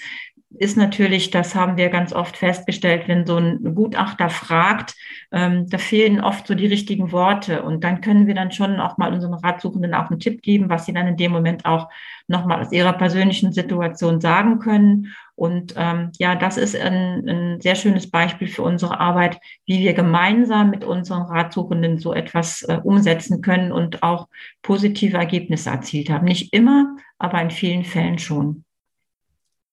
ist 0.50 0.76
natürlich, 0.78 1.30
das 1.30 1.54
haben 1.54 1.76
wir 1.76 1.90
ganz 1.90 2.12
oft 2.12 2.36
festgestellt, 2.36 3.06
wenn 3.06 3.26
so 3.26 3.36
ein 3.36 3.74
Gutachter 3.74 4.30
fragt, 4.30 4.94
ähm, 5.30 5.68
da 5.68 5.76
fehlen 5.76 6.20
oft 6.20 6.46
so 6.46 6.54
die 6.54 6.66
richtigen 6.66 7.12
Worte. 7.12 7.62
Und 7.62 7.84
dann 7.84 8.00
können 8.00 8.26
wir 8.26 8.34
dann 8.34 8.50
schon 8.50 8.80
auch 8.80 8.96
mal 8.96 9.12
unseren 9.12 9.34
Ratsuchenden 9.34 9.94
auch 9.94 10.10
einen 10.10 10.20
Tipp 10.20 10.40
geben, 10.40 10.70
was 10.70 10.86
sie 10.86 10.94
dann 10.94 11.06
in 11.06 11.18
dem 11.18 11.32
Moment 11.32 11.66
auch 11.66 11.88
nochmal 12.28 12.60
aus 12.62 12.72
ihrer 12.72 12.94
persönlichen 12.94 13.52
Situation 13.52 14.20
sagen 14.22 14.58
können. 14.58 15.14
Und 15.34 15.74
ähm, 15.76 16.12
ja, 16.18 16.34
das 16.34 16.56
ist 16.56 16.74
ein, 16.74 17.28
ein 17.28 17.60
sehr 17.60 17.74
schönes 17.74 18.10
Beispiel 18.10 18.48
für 18.48 18.62
unsere 18.62 18.98
Arbeit, 18.98 19.38
wie 19.66 19.80
wir 19.80 19.92
gemeinsam 19.92 20.70
mit 20.70 20.82
unseren 20.82 21.22
Ratsuchenden 21.22 21.98
so 21.98 22.14
etwas 22.14 22.62
äh, 22.62 22.80
umsetzen 22.82 23.42
können 23.42 23.70
und 23.70 24.02
auch 24.02 24.28
positive 24.62 25.18
Ergebnisse 25.18 25.70
erzielt 25.70 26.08
haben. 26.08 26.24
Nicht 26.24 26.54
immer, 26.54 26.96
aber 27.18 27.40
in 27.42 27.50
vielen 27.50 27.84
Fällen 27.84 28.18
schon. 28.18 28.64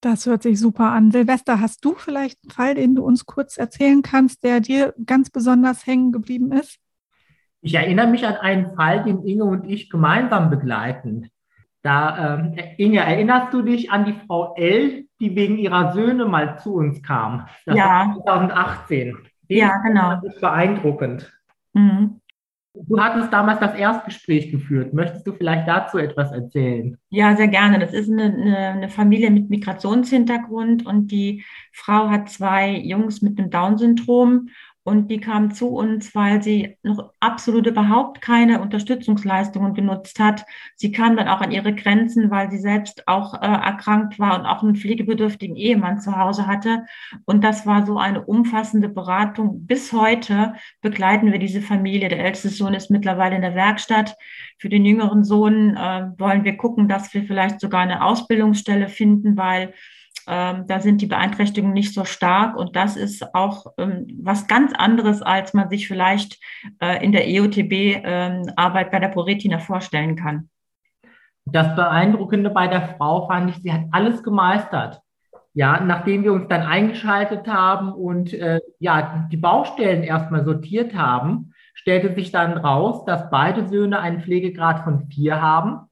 Das 0.00 0.26
hört 0.26 0.42
sich 0.42 0.60
super 0.60 0.92
an. 0.92 1.10
Silvester, 1.10 1.60
hast 1.60 1.84
du 1.84 1.94
vielleicht 1.94 2.38
einen 2.44 2.50
Fall, 2.50 2.74
den 2.74 2.94
du 2.94 3.04
uns 3.04 3.26
kurz 3.26 3.56
erzählen 3.56 4.02
kannst, 4.02 4.44
der 4.44 4.60
dir 4.60 4.94
ganz 5.04 5.30
besonders 5.30 5.86
hängen 5.86 6.12
geblieben 6.12 6.52
ist? 6.52 6.78
Ich 7.62 7.74
erinnere 7.74 8.06
mich 8.06 8.26
an 8.26 8.36
einen 8.36 8.76
Fall, 8.76 9.02
den 9.02 9.24
Inge 9.24 9.44
und 9.44 9.64
ich 9.64 9.90
gemeinsam 9.90 10.50
begleiten. 10.50 11.30
Da, 11.82 12.34
ähm, 12.34 12.56
Inge, 12.78 12.98
erinnerst 12.98 13.54
du 13.54 13.62
dich 13.62 13.90
an 13.90 14.04
die 14.04 14.14
Frau 14.26 14.54
L, 14.56 15.06
die 15.20 15.34
wegen 15.34 15.56
ihrer 15.56 15.92
Söhne 15.92 16.26
mal 16.26 16.58
zu 16.58 16.74
uns 16.74 17.02
kam? 17.02 17.46
Das 17.64 17.76
ja. 17.76 17.86
war 17.86 18.22
2018. 18.24 19.16
Den 19.48 19.58
ja, 19.58 19.72
genau. 19.84 20.16
Das 20.16 20.34
ist 20.34 20.40
beeindruckend. 20.40 21.32
Mhm. 21.72 22.20
Du 22.88 23.00
hattest 23.00 23.32
damals 23.32 23.60
das 23.60 23.74
Erstgespräch 23.74 24.50
geführt. 24.50 24.92
Möchtest 24.92 25.26
du 25.26 25.32
vielleicht 25.32 25.66
dazu 25.66 25.98
etwas 25.98 26.30
erzählen? 26.30 26.98
Ja, 27.08 27.34
sehr 27.34 27.48
gerne. 27.48 27.78
Das 27.78 27.92
ist 27.92 28.10
eine, 28.10 28.24
eine, 28.24 28.56
eine, 28.56 28.88
Familie 28.88 29.30
mit 29.30 29.48
Migrationshintergrund 29.48 30.84
und 30.84 31.10
die 31.10 31.44
Frau 31.72 32.10
hat 32.10 32.28
zwei 32.28 32.76
Jungs 32.76 33.22
mit 33.22 33.38
einem 33.38 33.50
Down-Syndrom 33.50 34.50
und 34.86 35.08
die 35.10 35.18
kam 35.18 35.52
zu 35.52 35.70
uns, 35.70 36.14
weil 36.14 36.40
sie 36.44 36.76
noch 36.84 37.12
absolut 37.18 37.66
überhaupt 37.66 38.22
keine 38.22 38.60
Unterstützungsleistungen 38.60 39.74
genutzt 39.74 40.20
hat. 40.20 40.46
Sie 40.76 40.92
kam 40.92 41.16
dann 41.16 41.26
auch 41.26 41.40
an 41.40 41.50
ihre 41.50 41.74
Grenzen, 41.74 42.30
weil 42.30 42.52
sie 42.52 42.58
selbst 42.58 43.08
auch 43.08 43.34
äh, 43.34 43.46
erkrankt 43.46 44.20
war 44.20 44.38
und 44.38 44.46
auch 44.46 44.62
einen 44.62 44.76
pflegebedürftigen 44.76 45.56
Ehemann 45.56 45.98
zu 45.98 46.16
Hause 46.16 46.46
hatte. 46.46 46.86
Und 47.24 47.42
das 47.42 47.66
war 47.66 47.84
so 47.84 47.98
eine 47.98 48.24
umfassende 48.24 48.88
Beratung. 48.88 49.66
Bis 49.66 49.92
heute 49.92 50.54
begleiten 50.82 51.32
wir 51.32 51.40
diese 51.40 51.62
Familie. 51.62 52.08
Der 52.08 52.24
älteste 52.24 52.50
Sohn 52.50 52.72
ist 52.72 52.88
mittlerweile 52.88 53.34
in 53.34 53.42
der 53.42 53.56
Werkstatt. 53.56 54.16
Für 54.58 54.68
den 54.68 54.84
jüngeren 54.84 55.24
Sohn 55.24 55.76
äh, 55.76 56.10
wollen 56.16 56.44
wir 56.44 56.56
gucken, 56.56 56.88
dass 56.88 57.12
wir 57.12 57.24
vielleicht 57.24 57.58
sogar 57.58 57.80
eine 57.80 58.04
Ausbildungsstelle 58.04 58.86
finden, 58.86 59.36
weil 59.36 59.74
ähm, 60.26 60.66
da 60.66 60.80
sind 60.80 61.00
die 61.00 61.06
Beeinträchtigungen 61.06 61.74
nicht 61.74 61.94
so 61.94 62.04
stark 62.04 62.56
und 62.56 62.74
das 62.74 62.96
ist 62.96 63.34
auch 63.34 63.66
ähm, 63.78 64.06
was 64.22 64.46
ganz 64.46 64.72
anderes, 64.74 65.22
als 65.22 65.54
man 65.54 65.68
sich 65.68 65.86
vielleicht 65.86 66.40
äh, 66.80 67.04
in 67.04 67.12
der 67.12 67.28
EOTB-Arbeit 67.28 68.86
ähm, 68.86 68.90
bei 68.90 68.98
der 68.98 69.08
Poretina 69.08 69.58
vorstellen 69.58 70.16
kann. 70.16 70.48
Das 71.44 71.76
Beeindruckende 71.76 72.50
bei 72.50 72.66
der 72.66 72.96
Frau 72.96 73.28
fand 73.28 73.50
ich, 73.50 73.62
sie 73.62 73.72
hat 73.72 73.82
alles 73.92 74.22
gemeistert. 74.22 75.00
Ja, 75.54 75.80
nachdem 75.80 76.24
wir 76.24 76.32
uns 76.32 76.48
dann 76.48 76.62
eingeschaltet 76.62 77.46
haben 77.46 77.92
und 77.92 78.34
äh, 78.34 78.60
ja, 78.78 79.26
die 79.32 79.38
Baustellen 79.38 80.02
erstmal 80.02 80.44
sortiert 80.44 80.94
haben, 80.94 81.54
stellte 81.72 82.14
sich 82.14 82.32
dann 82.32 82.58
raus, 82.58 83.04
dass 83.04 83.30
beide 83.30 83.66
Söhne 83.68 84.00
einen 84.00 84.20
Pflegegrad 84.20 84.80
von 84.80 85.06
vier 85.08 85.40
haben. 85.40 85.88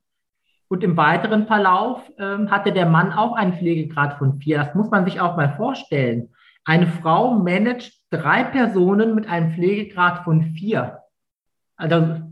Und 0.74 0.82
im 0.82 0.96
weiteren 0.96 1.46
Verlauf 1.46 2.02
äh, 2.18 2.48
hatte 2.48 2.72
der 2.72 2.87
Mann 2.87 3.12
auch 3.12 3.37
einen 3.37 3.52
Pflegegrad 3.52 4.18
von 4.18 4.40
vier. 4.40 4.58
Das 4.58 4.74
muss 4.74 4.90
man 4.90 5.04
sich 5.04 5.20
auch 5.20 5.37
mal 5.37 5.54
vorstellen. 5.56 6.30
Eine 6.64 6.88
Frau 6.88 7.38
managt 7.38 8.00
drei 8.10 8.42
Personen 8.42 9.14
mit 9.14 9.28
einem 9.28 9.54
Pflegegrad 9.54 10.24
von 10.24 10.42
vier. 10.56 10.98
Also 11.76 12.22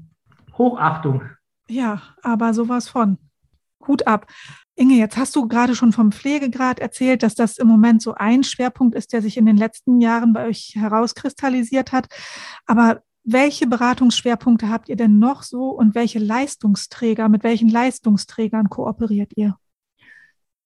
Hochachtung. 0.58 1.22
Ja, 1.68 2.02
aber 2.24 2.52
sowas 2.52 2.88
von. 2.88 3.16
Hut 3.86 4.08
ab. 4.08 4.26
Inge, 4.74 4.94
jetzt 4.94 5.16
hast 5.16 5.36
du 5.36 5.46
gerade 5.46 5.76
schon 5.76 5.92
vom 5.92 6.10
Pflegegrad 6.10 6.80
erzählt, 6.80 7.22
dass 7.22 7.36
das 7.36 7.58
im 7.58 7.68
Moment 7.68 8.02
so 8.02 8.14
ein 8.14 8.42
Schwerpunkt 8.42 8.96
ist, 8.96 9.12
der 9.12 9.22
sich 9.22 9.36
in 9.36 9.46
den 9.46 9.56
letzten 9.56 10.00
Jahren 10.00 10.32
bei 10.32 10.48
euch 10.48 10.72
herauskristallisiert 10.74 11.92
hat. 11.92 12.08
Aber 12.66 13.02
welche 13.24 13.66
Beratungsschwerpunkte 13.66 14.68
habt 14.68 14.88
ihr 14.88 14.96
denn 14.96 15.18
noch 15.18 15.42
so 15.42 15.70
und 15.70 15.94
welche 15.94 16.18
Leistungsträger, 16.18 17.28
mit 17.28 17.44
welchen 17.44 17.68
Leistungsträgern 17.68 18.68
kooperiert 18.68 19.32
ihr? 19.36 19.56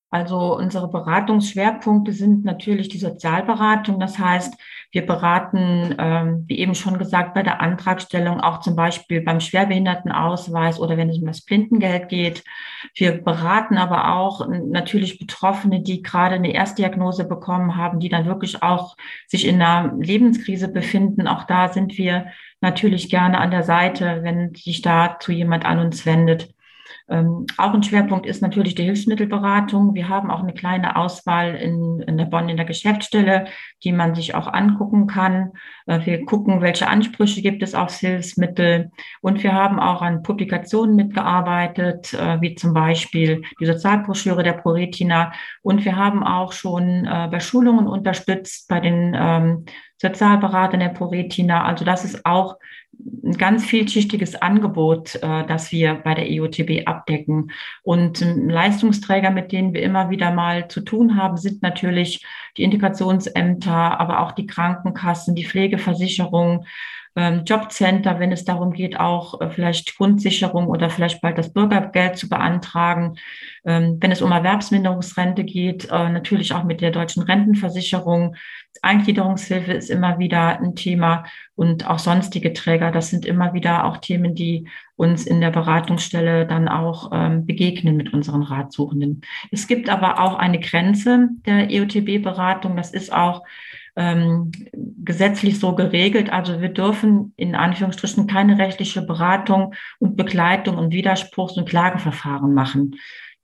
Also 0.09 0.57
unsere 0.57 0.88
Beratungsschwerpunkte 0.88 2.12
sind 2.12 2.45
natürlich 2.45 2.88
die 2.88 2.99
Sozialberatung. 2.99 3.99
Das 3.99 4.19
heißt, 4.19 4.55
wir 4.92 5.05
beraten, 5.05 5.95
ähm, 5.99 6.45
wie 6.47 6.59
eben 6.59 6.77
schon 6.77 6.97
gesagt, 6.97 7.35
bei 7.35 7.42
der 7.42 7.61
Antragstellung 7.61 8.40
auch 8.40 8.61
zum 8.61 8.77
Beispiel 8.77 9.21
beim 9.21 9.40
Schwerbehindertenausweis 9.40 10.79
oder 10.79 10.97
wenn 10.97 11.11
es 11.11 11.19
um 11.19 11.27
das 11.27 11.45
Blindengeld 11.45 12.09
geht. 12.09 12.45
Wir 12.95 13.21
beraten 13.21 13.79
aber 13.79 14.14
auch 14.14 14.49
natürlich 14.49 15.19
Betroffene, 15.19 15.83
die 15.83 16.03
gerade 16.03 16.37
eine 16.37 16.55
Erstdiagnose 16.55 17.27
bekommen 17.27 17.77
haben, 17.77 17.99
die 17.99 18.09
dann 18.09 18.27
wirklich 18.27 18.62
auch 18.62 18.97
sich 19.27 19.47
in 19.47 19.61
einer 19.61 19.92
Lebenskrise 19.99 20.69
befinden. 20.69 21.27
Auch 21.27 21.45
da 21.45 21.69
sind 21.69 21.99
wir 21.99 22.29
natürlich 22.61 23.11
gerne 23.11 23.38
an 23.38 23.51
der 23.51 23.62
Seite, 23.62 24.23
wenn 24.23 24.55
sich 24.55 24.83
dazu 24.83 25.33
jemand 25.33 25.64
an 25.64 25.79
uns 25.79 26.07
wendet. 26.07 26.55
Ähm, 27.09 27.47
auch 27.57 27.73
ein 27.73 27.85
Schwerpunkt 27.85 28.27
ist 28.27 28.42
natürlich 28.42 28.75
die 28.75 28.83
Hilfsmittelberatung. 28.83 29.95
Wir 29.95 30.09
haben 30.09 30.31
auch 30.31 30.42
eine 30.42 30.55
kleine 30.55 30.97
Auswahl 30.97 31.55
in, 31.55 32.01
in 32.01 32.19
der 32.19 32.25
Bonn 32.25 32.49
in 32.49 32.57
der 32.57 32.66
Geschäftsstelle, 32.66 33.47
die 33.85 33.92
man 33.92 34.14
sich 34.14 34.35
auch 34.35 34.53
angucken 34.53 35.07
kann. 35.07 35.53
Äh, 35.87 36.05
wir 36.05 36.25
gucken, 36.25 36.61
welche 36.62 36.88
Ansprüche 36.88 37.42
gibt 37.42 37.62
es 37.62 37.75
aufs 37.75 38.01
Hilfsmittel. 38.01 38.90
Und 39.21 39.42
wir 39.45 39.53
haben 39.53 39.79
auch 39.79 40.03
an 40.03 40.25
Publikationen 40.25 40.97
mitgearbeitet, 40.97 42.12
äh, 42.12 42.40
wie 42.40 42.57
zum 42.57 42.75
Beispiel 42.75 43.42
die 43.61 43.66
Sozialbroschüre 43.66 44.42
der 44.42 44.55
ProRetina. 44.55 45.33
Und 45.62 45.85
wir 45.85 45.95
haben 45.95 46.25
auch 46.25 46.53
schon 46.53 47.05
äh, 47.05 47.29
bei 47.31 47.38
Schulungen 47.38 47.87
unterstützt, 47.87 48.69
bei 48.69 48.81
den 48.81 49.14
ähm, 49.16 49.64
Sozialberatern 49.99 50.81
der 50.81 50.88
ProRetina. 50.88 51.64
Also 51.64 51.85
das 51.85 52.05
ist 52.05 52.27
auch 52.27 52.57
ein 52.99 53.33
ganz 53.33 53.65
vielschichtiges 53.65 54.37
Angebot, 54.37 55.17
äh, 55.17 55.47
das 55.47 55.73
wir 55.73 55.95
bei 55.95 56.15
der 56.15 56.31
EOTB 56.31 56.87
abdecken. 56.87 57.51
Und 57.83 58.21
Leistungsträger, 58.21 59.31
mit 59.31 59.53
denen 59.53 59.75
wir 59.75 59.83
immer 59.83 60.11
wieder 60.11 60.33
mal 60.33 60.69
zu 60.69 60.81
tun 60.81 61.17
haben, 61.17 61.37
sind 61.37 61.63
natürlich 61.63 62.25
die 62.57 62.63
Integrationsämter, 62.63 64.01
aber 64.01 64.21
auch 64.21 64.33
die 64.33 64.47
Krankenkassen, 64.47 65.35
die 65.35 65.47
Pflegeversicherung, 65.47 66.67
Jobcenter, 67.45 68.21
wenn 68.21 68.31
es 68.31 68.45
darum 68.45 68.73
geht, 68.73 69.01
auch 69.01 69.41
äh, 69.41 69.51
vielleicht 69.51 69.97
Grundsicherung 69.97 70.67
oder 70.67 70.91
vielleicht 70.91 71.23
bald 71.23 71.39
das 71.39 71.53
Bürgergeld 71.53 72.19
zu 72.19 72.29
beantragen. 72.29 73.17
Ähm, 73.65 73.97
wenn 74.01 74.13
es 74.13 74.21
um 74.21 74.31
Erwerbsminderungsrente 74.31 75.45
geht, 75.45 75.87
äh, 75.87 76.11
natürlich 76.11 76.53
auch 76.53 76.65
mit 76.65 76.81
der 76.81 76.91
deutschen 76.91 77.23
Rentenversicherung. 77.23 78.37
Eingliederungshilfe 78.83 79.73
ist 79.73 79.91
immer 79.91 80.19
wieder 80.19 80.61
ein 80.61 80.77
Thema 80.77 81.25
und 81.55 81.89
auch 81.89 81.99
sonstige 81.99 82.53
Träger. 82.53 82.91
Das 82.91 83.09
sind 83.09 83.25
immer 83.25 83.55
wieder 83.55 83.87
auch 83.87 83.97
Themen, 83.97 84.35
die 84.35 84.69
uns 84.97 85.27
in 85.27 85.41
der 85.41 85.51
Beratungsstelle 85.51 86.47
dann 86.47 86.69
auch 86.69 87.11
ähm, 87.13 87.47
begegnen 87.47 87.97
mit 87.97 88.13
unseren 88.13 88.43
Ratsuchenden. 88.43 89.23
Es 89.51 89.67
gibt 89.67 89.89
aber 89.89 90.21
auch 90.21 90.35
eine 90.35 90.61
Grenze 90.61 91.31
der 91.47 91.71
EOTB-Beratung. 91.71 92.77
Das 92.77 92.91
ist 92.91 93.13
auch 93.13 93.43
ähm, 93.97 94.53
gesetzlich 95.05 95.59
so 95.59 95.75
geregelt. 95.75 96.31
Also 96.31 96.61
wir 96.61 96.69
dürfen 96.69 97.33
in 97.37 97.55
Anführungsstrichen 97.55 98.27
keine 98.27 98.59
rechtliche 98.59 99.03
Beratung 99.03 99.75
und 99.99 100.17
Begleitung 100.17 100.77
und 100.77 100.93
Widerspruchs- 100.93 101.59
und 101.59 101.69
Klageverfahren 101.69 102.53
machen. 102.53 102.97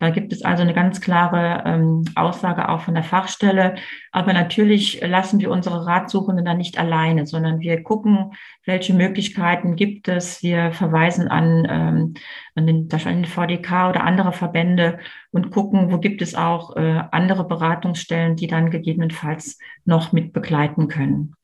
Da 0.03 0.11
gibt 0.11 0.33
es 0.33 0.43
also 0.43 0.63
eine 0.65 0.75
ganz 0.75 1.01
klare 1.01 1.63
ähm, 1.65 2.05
Aussage 2.17 2.69
auch 2.69 2.81
von 2.81 2.95
der 2.95 3.05
Fachstelle. 3.05 3.77
Aber 4.11 4.33
natürlich 4.33 5.01
lassen 5.01 5.39
wir 5.39 5.49
unsere 5.49 5.87
Ratsuchenden 5.87 6.45
dann 6.45 6.59
nicht 6.59 6.77
alleine, 6.77 7.25
sondern 7.25 7.61
wir 7.61 7.85
gucken, 7.85 8.33
welche 8.65 8.95
Möglichkeiten 8.95 9.77
gibt 9.77 10.09
es. 10.09 10.43
Wir 10.43 10.73
verweisen 10.73 11.29
an, 11.29 11.69
ähm, 11.71 12.15
an, 12.57 12.67
den, 12.67 12.89
an 12.91 13.23
den 13.23 13.27
VDK 13.27 13.91
oder 13.91 14.03
andere 14.03 14.33
Verbände 14.33 14.99
und 15.31 15.53
gucken, 15.53 15.93
wo 15.93 15.99
gibt 15.99 16.21
es 16.21 16.35
auch 16.35 16.75
äh, 16.75 17.05
andere 17.13 17.47
Beratungsstellen, 17.47 18.35
die 18.35 18.49
dann 18.49 18.73
gegebenenfalls 18.73 19.57
noch 19.85 20.11
mit 20.11 20.33
begleiten 20.33 20.89
können. 20.89 21.37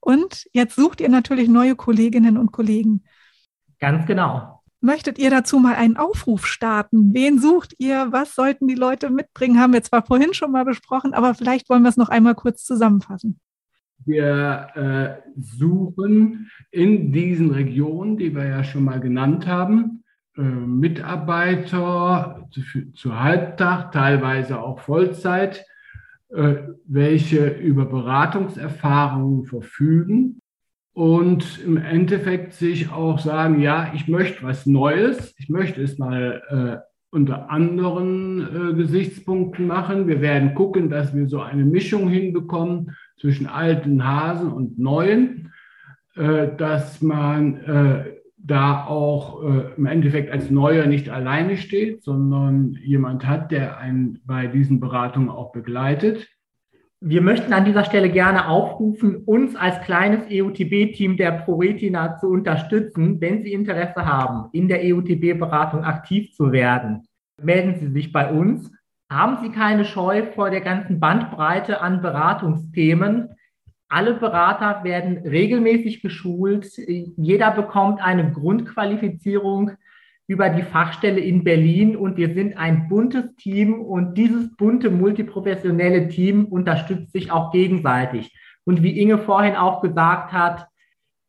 Und 0.00 0.44
jetzt 0.52 0.76
sucht 0.76 1.00
ihr 1.00 1.08
natürlich 1.08 1.48
neue 1.48 1.76
Kolleginnen 1.76 2.36
und 2.36 2.52
Kollegen. 2.52 3.04
Ganz 3.78 4.04
genau. 4.04 4.61
Möchtet 4.84 5.16
ihr 5.20 5.30
dazu 5.30 5.60
mal 5.60 5.76
einen 5.76 5.96
Aufruf 5.96 6.44
starten? 6.44 7.14
Wen 7.14 7.38
sucht 7.38 7.76
ihr? 7.78 8.08
Was 8.10 8.34
sollten 8.34 8.66
die 8.66 8.74
Leute 8.74 9.10
mitbringen? 9.10 9.60
Haben 9.60 9.74
wir 9.74 9.82
zwar 9.84 10.04
vorhin 10.04 10.34
schon 10.34 10.50
mal 10.50 10.64
besprochen, 10.64 11.14
aber 11.14 11.34
vielleicht 11.34 11.70
wollen 11.70 11.84
wir 11.84 11.88
es 11.88 11.96
noch 11.96 12.08
einmal 12.08 12.34
kurz 12.34 12.64
zusammenfassen. 12.64 13.38
Wir 14.04 14.66
äh, 14.74 15.40
suchen 15.40 16.50
in 16.72 17.12
diesen 17.12 17.52
Regionen, 17.52 18.16
die 18.16 18.34
wir 18.34 18.44
ja 18.44 18.64
schon 18.64 18.82
mal 18.82 18.98
genannt 18.98 19.46
haben, 19.46 20.02
äh, 20.36 20.42
Mitarbeiter 20.42 22.48
zu, 22.50 22.92
zu, 22.92 23.20
Halbtag, 23.20 23.92
teilweise 23.92 24.60
auch 24.60 24.80
Vollzeit, 24.80 25.64
äh, 26.30 26.56
welche 26.86 27.50
über 27.50 27.86
Beratungserfahrungen 27.86 29.44
verfügen 29.44 30.41
und 30.94 31.60
im 31.64 31.76
Endeffekt 31.76 32.52
sich 32.52 32.90
auch 32.90 33.18
sagen, 33.18 33.60
ja, 33.60 33.92
ich 33.94 34.08
möchte 34.08 34.42
was 34.42 34.66
Neues, 34.66 35.34
ich 35.38 35.48
möchte 35.48 35.82
es 35.82 35.98
mal 35.98 36.42
äh, 36.82 36.92
unter 37.10 37.50
anderen 37.50 38.40
äh, 38.40 38.74
Gesichtspunkten 38.74 39.66
machen. 39.66 40.06
Wir 40.06 40.20
werden 40.20 40.54
gucken, 40.54 40.90
dass 40.90 41.14
wir 41.14 41.26
so 41.28 41.40
eine 41.40 41.64
Mischung 41.64 42.08
hinbekommen 42.08 42.96
zwischen 43.18 43.46
alten 43.46 44.04
Hasen 44.04 44.52
und 44.52 44.78
neuen, 44.78 45.52
äh, 46.14 46.48
dass 46.56 47.00
man 47.00 47.56
äh, 47.56 48.04
da 48.36 48.84
auch 48.86 49.42
äh, 49.44 49.74
im 49.76 49.86
Endeffekt 49.86 50.30
als 50.30 50.50
Neuer 50.50 50.86
nicht 50.86 51.08
alleine 51.08 51.56
steht, 51.56 52.02
sondern 52.02 52.72
jemand 52.82 53.26
hat, 53.26 53.52
der 53.52 53.78
einen 53.78 54.20
bei 54.24 54.46
diesen 54.46 54.80
Beratungen 54.80 55.28
auch 55.28 55.52
begleitet. 55.52 56.28
Wir 57.04 57.20
möchten 57.20 57.52
an 57.52 57.64
dieser 57.64 57.84
Stelle 57.84 58.08
gerne 58.08 58.46
aufrufen, 58.46 59.24
uns 59.24 59.56
als 59.56 59.80
kleines 59.80 60.20
EUTB-Team 60.30 61.16
der 61.16 61.32
ProRetina 61.32 62.16
zu 62.18 62.28
unterstützen, 62.28 63.20
wenn 63.20 63.42
Sie 63.42 63.52
Interesse 63.52 64.06
haben, 64.06 64.48
in 64.52 64.68
der 64.68 64.78
EUTB-Beratung 64.84 65.82
aktiv 65.82 66.32
zu 66.32 66.52
werden. 66.52 67.02
Melden 67.42 67.74
Sie 67.80 67.88
sich 67.88 68.12
bei 68.12 68.30
uns. 68.30 68.70
Haben 69.10 69.38
Sie 69.42 69.50
keine 69.50 69.84
Scheu 69.84 70.22
vor 70.32 70.50
der 70.50 70.60
ganzen 70.60 71.00
Bandbreite 71.00 71.80
an 71.80 72.02
Beratungsthemen. 72.02 73.30
Alle 73.88 74.14
Berater 74.14 74.84
werden 74.84 75.26
regelmäßig 75.26 76.02
geschult. 76.02 76.70
Jeder 77.16 77.50
bekommt 77.50 78.00
eine 78.00 78.30
Grundqualifizierung 78.30 79.72
über 80.26 80.48
die 80.48 80.62
Fachstelle 80.62 81.20
in 81.20 81.44
Berlin 81.44 81.96
und 81.96 82.16
wir 82.16 82.34
sind 82.34 82.56
ein 82.56 82.88
buntes 82.88 83.34
Team 83.36 83.82
und 83.82 84.16
dieses 84.16 84.54
bunte 84.56 84.90
multiprofessionelle 84.90 86.08
Team 86.08 86.46
unterstützt 86.46 87.12
sich 87.12 87.30
auch 87.30 87.50
gegenseitig. 87.50 88.34
Und 88.64 88.82
wie 88.82 89.00
Inge 89.00 89.18
vorhin 89.18 89.56
auch 89.56 89.82
gesagt 89.82 90.32
hat, 90.32 90.68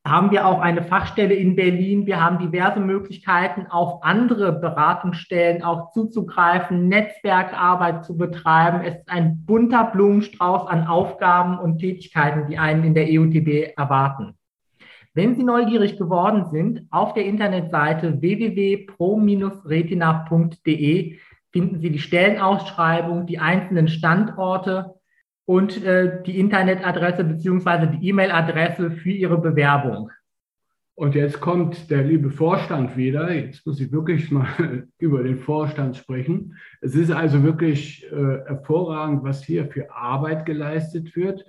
haben 0.06 0.32
wir 0.32 0.46
auch 0.46 0.60
eine 0.60 0.84
Fachstelle 0.84 1.34
in 1.34 1.56
Berlin. 1.56 2.06
Wir 2.06 2.22
haben 2.22 2.38
diverse 2.38 2.80
Möglichkeiten, 2.80 3.68
auf 3.68 4.04
andere 4.04 4.52
Beratungsstellen 4.52 5.64
auch 5.64 5.92
zuzugreifen, 5.92 6.90
Netzwerkarbeit 6.90 8.04
zu 8.04 8.18
betreiben. 8.18 8.82
Es 8.84 8.96
ist 8.96 9.10
ein 9.10 9.46
bunter 9.46 9.86
Blumenstrauß 9.86 10.68
an 10.68 10.88
Aufgaben 10.88 11.58
und 11.58 11.80
Tätigkeiten, 11.80 12.48
die 12.50 12.58
einen 12.58 12.84
in 12.84 12.94
der 12.94 13.08
EUTB 13.08 13.78
erwarten. 13.78 14.38
Wenn 15.16 15.36
Sie 15.36 15.44
neugierig 15.44 15.98
geworden 15.98 16.46
sind, 16.52 16.88
auf 16.90 17.14
der 17.14 17.26
Internetseite 17.26 18.20
www.pro-retina.de 18.20 21.20
finden 21.52 21.80
Sie 21.80 21.92
die 21.92 22.00
Stellenausschreibung, 22.00 23.28
die 23.28 23.38
einzelnen 23.38 23.88
Standorte 23.88 24.96
und 25.46 25.84
äh, 25.84 26.24
die 26.24 26.40
Internetadresse 26.40 27.26
bzw. 27.26 27.96
die 27.96 28.10
E-Mail-Adresse 28.10 28.90
für 28.90 29.12
Ihre 29.12 29.40
Bewerbung. 29.40 30.10
Und 30.96 31.14
jetzt 31.14 31.40
kommt 31.40 31.92
der 31.92 32.04
liebe 32.04 32.32
Vorstand 32.32 32.98
wieder. 32.98 33.32
Jetzt 33.32 33.68
muss 33.68 33.80
ich 33.80 33.92
wirklich 33.92 34.32
mal 34.32 34.88
über 34.98 35.22
den 35.22 35.38
Vorstand 35.38 35.96
sprechen. 35.96 36.58
Es 36.82 36.96
ist 36.96 37.12
also 37.12 37.44
wirklich 37.44 38.04
äh, 38.12 38.40
hervorragend, 38.48 39.24
was 39.24 39.44
hier 39.44 39.68
für 39.68 39.92
Arbeit 39.92 40.48
geleistet 40.48 41.16
wird 41.16 41.46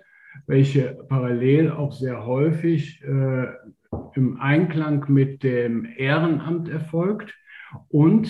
welche 0.46 0.98
parallel 1.08 1.70
auch 1.70 1.92
sehr 1.92 2.26
häufig 2.26 3.02
äh, 3.02 3.46
im 4.14 4.40
Einklang 4.40 5.04
mit 5.08 5.42
dem 5.42 5.86
Ehrenamt 5.96 6.68
erfolgt. 6.68 7.34
Und 7.88 8.28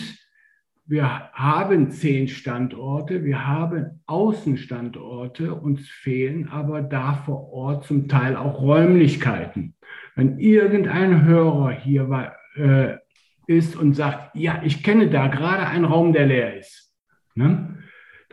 wir 0.86 1.30
haben 1.32 1.90
zehn 1.90 2.28
Standorte, 2.28 3.24
wir 3.24 3.46
haben 3.46 4.02
Außenstandorte, 4.06 5.54
uns 5.54 5.88
fehlen 5.88 6.48
aber 6.48 6.82
da 6.82 7.14
vor 7.14 7.50
Ort 7.52 7.84
zum 7.84 8.06
Teil 8.06 8.36
auch 8.36 8.60
Räumlichkeiten. 8.60 9.74
Wenn 10.14 10.38
irgendein 10.38 11.24
Hörer 11.24 11.70
hier 11.70 12.10
war, 12.10 12.36
äh, 12.56 12.98
ist 13.46 13.76
und 13.76 13.94
sagt, 13.94 14.36
ja, 14.36 14.60
ich 14.64 14.82
kenne 14.82 15.08
da 15.08 15.28
gerade 15.28 15.66
einen 15.66 15.84
Raum, 15.84 16.12
der 16.12 16.26
leer 16.26 16.58
ist, 16.58 16.94
ne? 17.34 17.63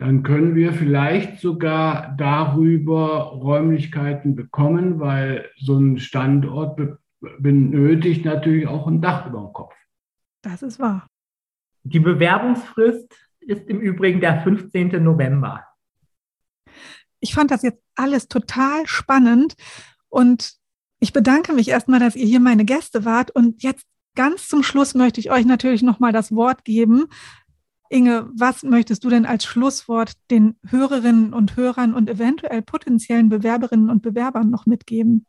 Dann 0.02 0.24
können 0.24 0.56
wir 0.56 0.72
vielleicht 0.72 1.38
sogar 1.38 2.16
darüber 2.18 3.34
Räumlichkeiten 3.40 4.34
bekommen, 4.34 4.98
weil 4.98 5.48
so 5.56 5.78
ein 5.78 5.98
Standort 5.98 6.76
be 6.76 6.98
benötigt 7.38 8.24
natürlich 8.24 8.66
auch 8.66 8.88
ein 8.88 9.00
Dach 9.00 9.28
über 9.28 9.38
dem 9.38 9.52
Kopf. 9.52 9.76
Das 10.42 10.60
ist 10.60 10.80
wahr. 10.80 11.06
Die 11.84 12.00
Bewerbungsfrist 12.00 13.14
ist 13.38 13.68
im 13.68 13.78
Übrigen 13.78 14.20
der 14.20 14.42
15. 14.42 15.00
November. 15.00 15.64
Ich 17.20 17.32
fand 17.32 17.52
das 17.52 17.62
jetzt 17.62 17.80
alles 17.94 18.26
total 18.26 18.88
spannend 18.88 19.54
und 20.08 20.54
ich 20.98 21.12
bedanke 21.12 21.52
mich 21.52 21.68
erstmal, 21.68 22.00
dass 22.00 22.16
ihr 22.16 22.26
hier 22.26 22.40
meine 22.40 22.64
Gäste 22.64 23.04
wart 23.04 23.30
und 23.30 23.62
jetzt 23.62 23.86
ganz 24.16 24.48
zum 24.48 24.64
Schluss 24.64 24.94
möchte 24.94 25.20
ich 25.20 25.30
euch 25.30 25.44
natürlich 25.44 25.82
nochmal 25.82 26.12
das 26.12 26.34
Wort 26.34 26.64
geben. 26.64 27.06
Inge, 27.92 28.30
was 28.34 28.62
möchtest 28.62 29.04
du 29.04 29.10
denn 29.10 29.26
als 29.26 29.44
Schlusswort 29.44 30.12
den 30.30 30.56
Hörerinnen 30.66 31.34
und 31.34 31.56
Hörern 31.56 31.92
und 31.92 32.08
eventuell 32.08 32.62
potenziellen 32.62 33.28
Bewerberinnen 33.28 33.90
und 33.90 34.02
Bewerbern 34.02 34.48
noch 34.48 34.64
mitgeben? 34.64 35.26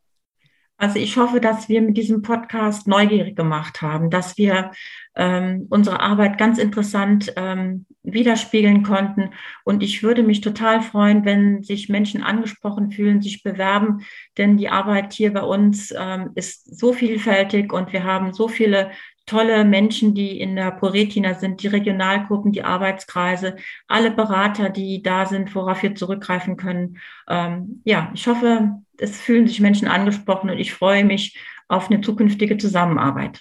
Also 0.76 0.98
ich 0.98 1.16
hoffe, 1.16 1.40
dass 1.40 1.68
wir 1.68 1.82
mit 1.82 1.96
diesem 1.96 2.22
Podcast 2.22 2.88
neugierig 2.88 3.36
gemacht 3.36 3.80
haben, 3.80 4.10
dass 4.10 4.36
wir 4.36 4.72
ähm, 5.14 5.66
unsere 5.70 6.00
Arbeit 6.00 6.36
ganz 6.36 6.58
interessant 6.58 7.32
ähm, 7.36 7.86
widerspiegeln 8.02 8.82
konnten. 8.82 9.30
Und 9.62 9.82
ich 9.84 10.02
würde 10.02 10.24
mich 10.24 10.40
total 10.40 10.82
freuen, 10.82 11.24
wenn 11.24 11.62
sich 11.62 11.88
Menschen 11.88 12.22
angesprochen 12.22 12.90
fühlen, 12.90 13.22
sich 13.22 13.44
bewerben, 13.44 14.00
denn 14.36 14.56
die 14.56 14.68
Arbeit 14.68 15.12
hier 15.12 15.32
bei 15.32 15.42
uns 15.42 15.94
ähm, 15.96 16.30
ist 16.34 16.76
so 16.76 16.92
vielfältig 16.92 17.72
und 17.72 17.92
wir 17.92 18.02
haben 18.02 18.32
so 18.32 18.48
viele 18.48 18.90
tolle 19.26 19.64
Menschen, 19.64 20.14
die 20.14 20.38
in 20.38 20.56
der 20.56 20.70
ProRetina 20.70 21.34
sind, 21.34 21.62
die 21.62 21.68
Regionalgruppen, 21.68 22.52
die 22.52 22.62
Arbeitskreise, 22.62 23.56
alle 23.88 24.10
Berater, 24.10 24.70
die 24.70 25.02
da 25.02 25.26
sind, 25.26 25.54
worauf 25.54 25.82
wir 25.82 25.94
zurückgreifen 25.94 26.56
können. 26.56 26.98
Ähm, 27.28 27.80
ja, 27.84 28.10
ich 28.14 28.26
hoffe, 28.26 28.80
es 28.98 29.20
fühlen 29.20 29.46
sich 29.48 29.60
Menschen 29.60 29.88
angesprochen 29.88 30.50
und 30.50 30.58
ich 30.58 30.74
freue 30.74 31.04
mich 31.04 31.38
auf 31.68 31.90
eine 31.90 32.00
zukünftige 32.00 32.58
Zusammenarbeit. 32.58 33.40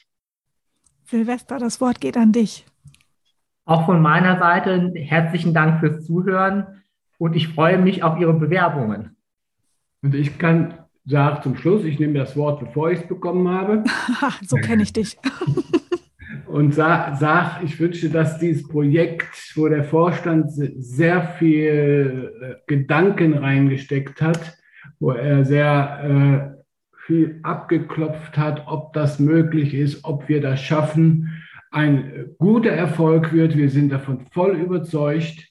Silvester, 1.05 1.59
das 1.59 1.81
Wort 1.81 1.99
geht 1.99 2.17
an 2.17 2.31
dich. 2.31 2.65
Auch 3.65 3.85
von 3.85 4.01
meiner 4.01 4.39
Seite 4.39 4.93
herzlichen 4.95 5.53
Dank 5.53 5.79
fürs 5.79 6.05
Zuhören 6.05 6.83
und 7.17 7.35
ich 7.35 7.49
freue 7.49 7.77
mich 7.77 8.03
auf 8.03 8.19
Ihre 8.19 8.33
Bewerbungen. 8.33 9.15
Und 10.01 10.15
ich 10.15 10.37
kann 10.37 10.82
sagen 11.05 11.41
zum 11.43 11.55
Schluss, 11.55 11.83
ich 11.83 11.99
nehme 11.99 12.19
das 12.19 12.35
Wort, 12.37 12.59
bevor 12.59 12.91
ich 12.91 13.01
es 13.01 13.07
bekommen 13.07 13.47
habe. 13.49 13.83
so 14.45 14.55
kenne 14.57 14.83
ich 14.83 14.93
dich. 14.93 15.17
und 16.47 16.73
sag, 16.73 17.17
sag, 17.17 17.63
ich 17.63 17.79
wünsche, 17.79 18.09
dass 18.09 18.39
dieses 18.39 18.67
Projekt, 18.67 19.53
wo 19.55 19.67
der 19.67 19.83
Vorstand 19.83 20.51
sehr 20.51 21.23
viel 21.39 22.31
äh, 22.41 22.55
Gedanken 22.67 23.33
reingesteckt 23.33 24.21
hat, 24.21 24.57
wo 24.99 25.11
er 25.11 25.45
sehr 25.45 26.53
äh, 26.55 26.63
viel 27.05 27.39
abgeklopft 27.43 28.37
hat, 28.37 28.63
ob 28.67 28.93
das 28.93 29.19
möglich 29.19 29.73
ist, 29.73 30.05
ob 30.05 30.29
wir 30.29 30.41
das 30.41 30.61
schaffen, 30.61 31.43
ein 31.71 32.35
guter 32.37 32.71
Erfolg 32.71 33.33
wird. 33.33 33.57
Wir 33.57 33.69
sind 33.69 33.91
davon 33.91 34.27
voll 34.31 34.55
überzeugt 34.55 35.49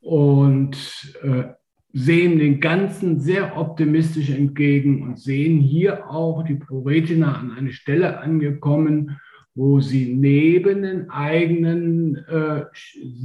und 0.00 0.76
äh, 1.22 1.44
sehen 1.92 2.38
den 2.38 2.60
Ganzen 2.60 3.20
sehr 3.20 3.56
optimistisch 3.56 4.30
entgegen 4.30 5.02
und 5.02 5.18
sehen 5.18 5.58
hier 5.58 6.08
auch 6.10 6.42
die 6.42 6.54
ProRetina 6.54 7.34
an 7.34 7.52
eine 7.52 7.72
Stelle 7.72 8.20
angekommen, 8.20 9.18
wo 9.54 9.80
sie 9.80 10.14
neben 10.14 10.82
den 10.82 11.10
eigenen 11.10 12.16
äh, 12.26 12.64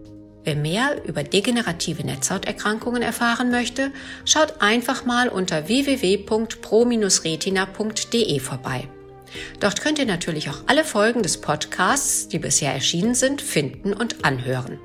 Wer 0.45 0.57
mehr 0.57 1.05
über 1.07 1.23
degenerative 1.23 2.03
Netzhauterkrankungen 2.05 3.03
erfahren 3.03 3.51
möchte, 3.51 3.93
schaut 4.27 4.61
einfach 4.61 5.07
mal 5.07 5.31
unter 5.31 5.69
www.pro-retina.de 5.69 8.41
vorbei. 8.41 8.89
Dort 9.59 9.81
könnt 9.81 9.99
ihr 9.99 10.07
natürlich 10.07 10.51
auch 10.51 10.65
alle 10.67 10.85
Folgen 10.85 11.23
des 11.23 11.41
Podcasts, 11.41 12.29
die 12.29 12.39
bisher 12.39 12.75
erschienen 12.75 13.15
sind, 13.15 13.41
finden 13.41 13.95
und 13.95 14.23
anhören. 14.25 14.79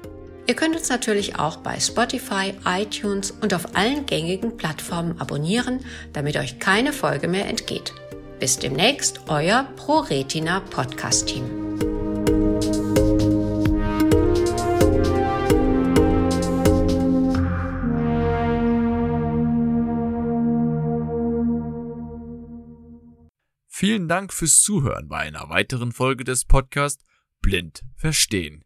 Ihr 0.50 0.56
könnt 0.56 0.76
uns 0.76 0.90
natürlich 0.90 1.36
auch 1.36 1.58
bei 1.58 1.80
Spotify, 1.80 2.56
iTunes 2.66 3.30
und 3.30 3.54
auf 3.54 3.76
allen 3.76 4.08
gängigen 4.08 4.58
Plattformen 4.58 5.22
abonnieren, 5.22 5.86
damit 6.12 6.38
euch 6.38 6.58
keine 6.58 6.92
Folge 6.92 7.28
mehr 7.28 7.48
entgeht. 7.48 7.94
Bis 8.40 8.58
demnächst, 8.58 9.22
euer 9.28 9.66
ProRetina 9.76 10.62
Podcast 10.62 11.28
Team. 11.28 11.46
Vielen 23.68 24.08
Dank 24.08 24.34
fürs 24.34 24.64
Zuhören 24.64 25.08
bei 25.10 25.18
einer 25.18 25.48
weiteren 25.50 25.92
Folge 25.92 26.24
des 26.24 26.46
Podcasts 26.46 27.06
Blind 27.40 27.84
Verstehen. 27.96 28.66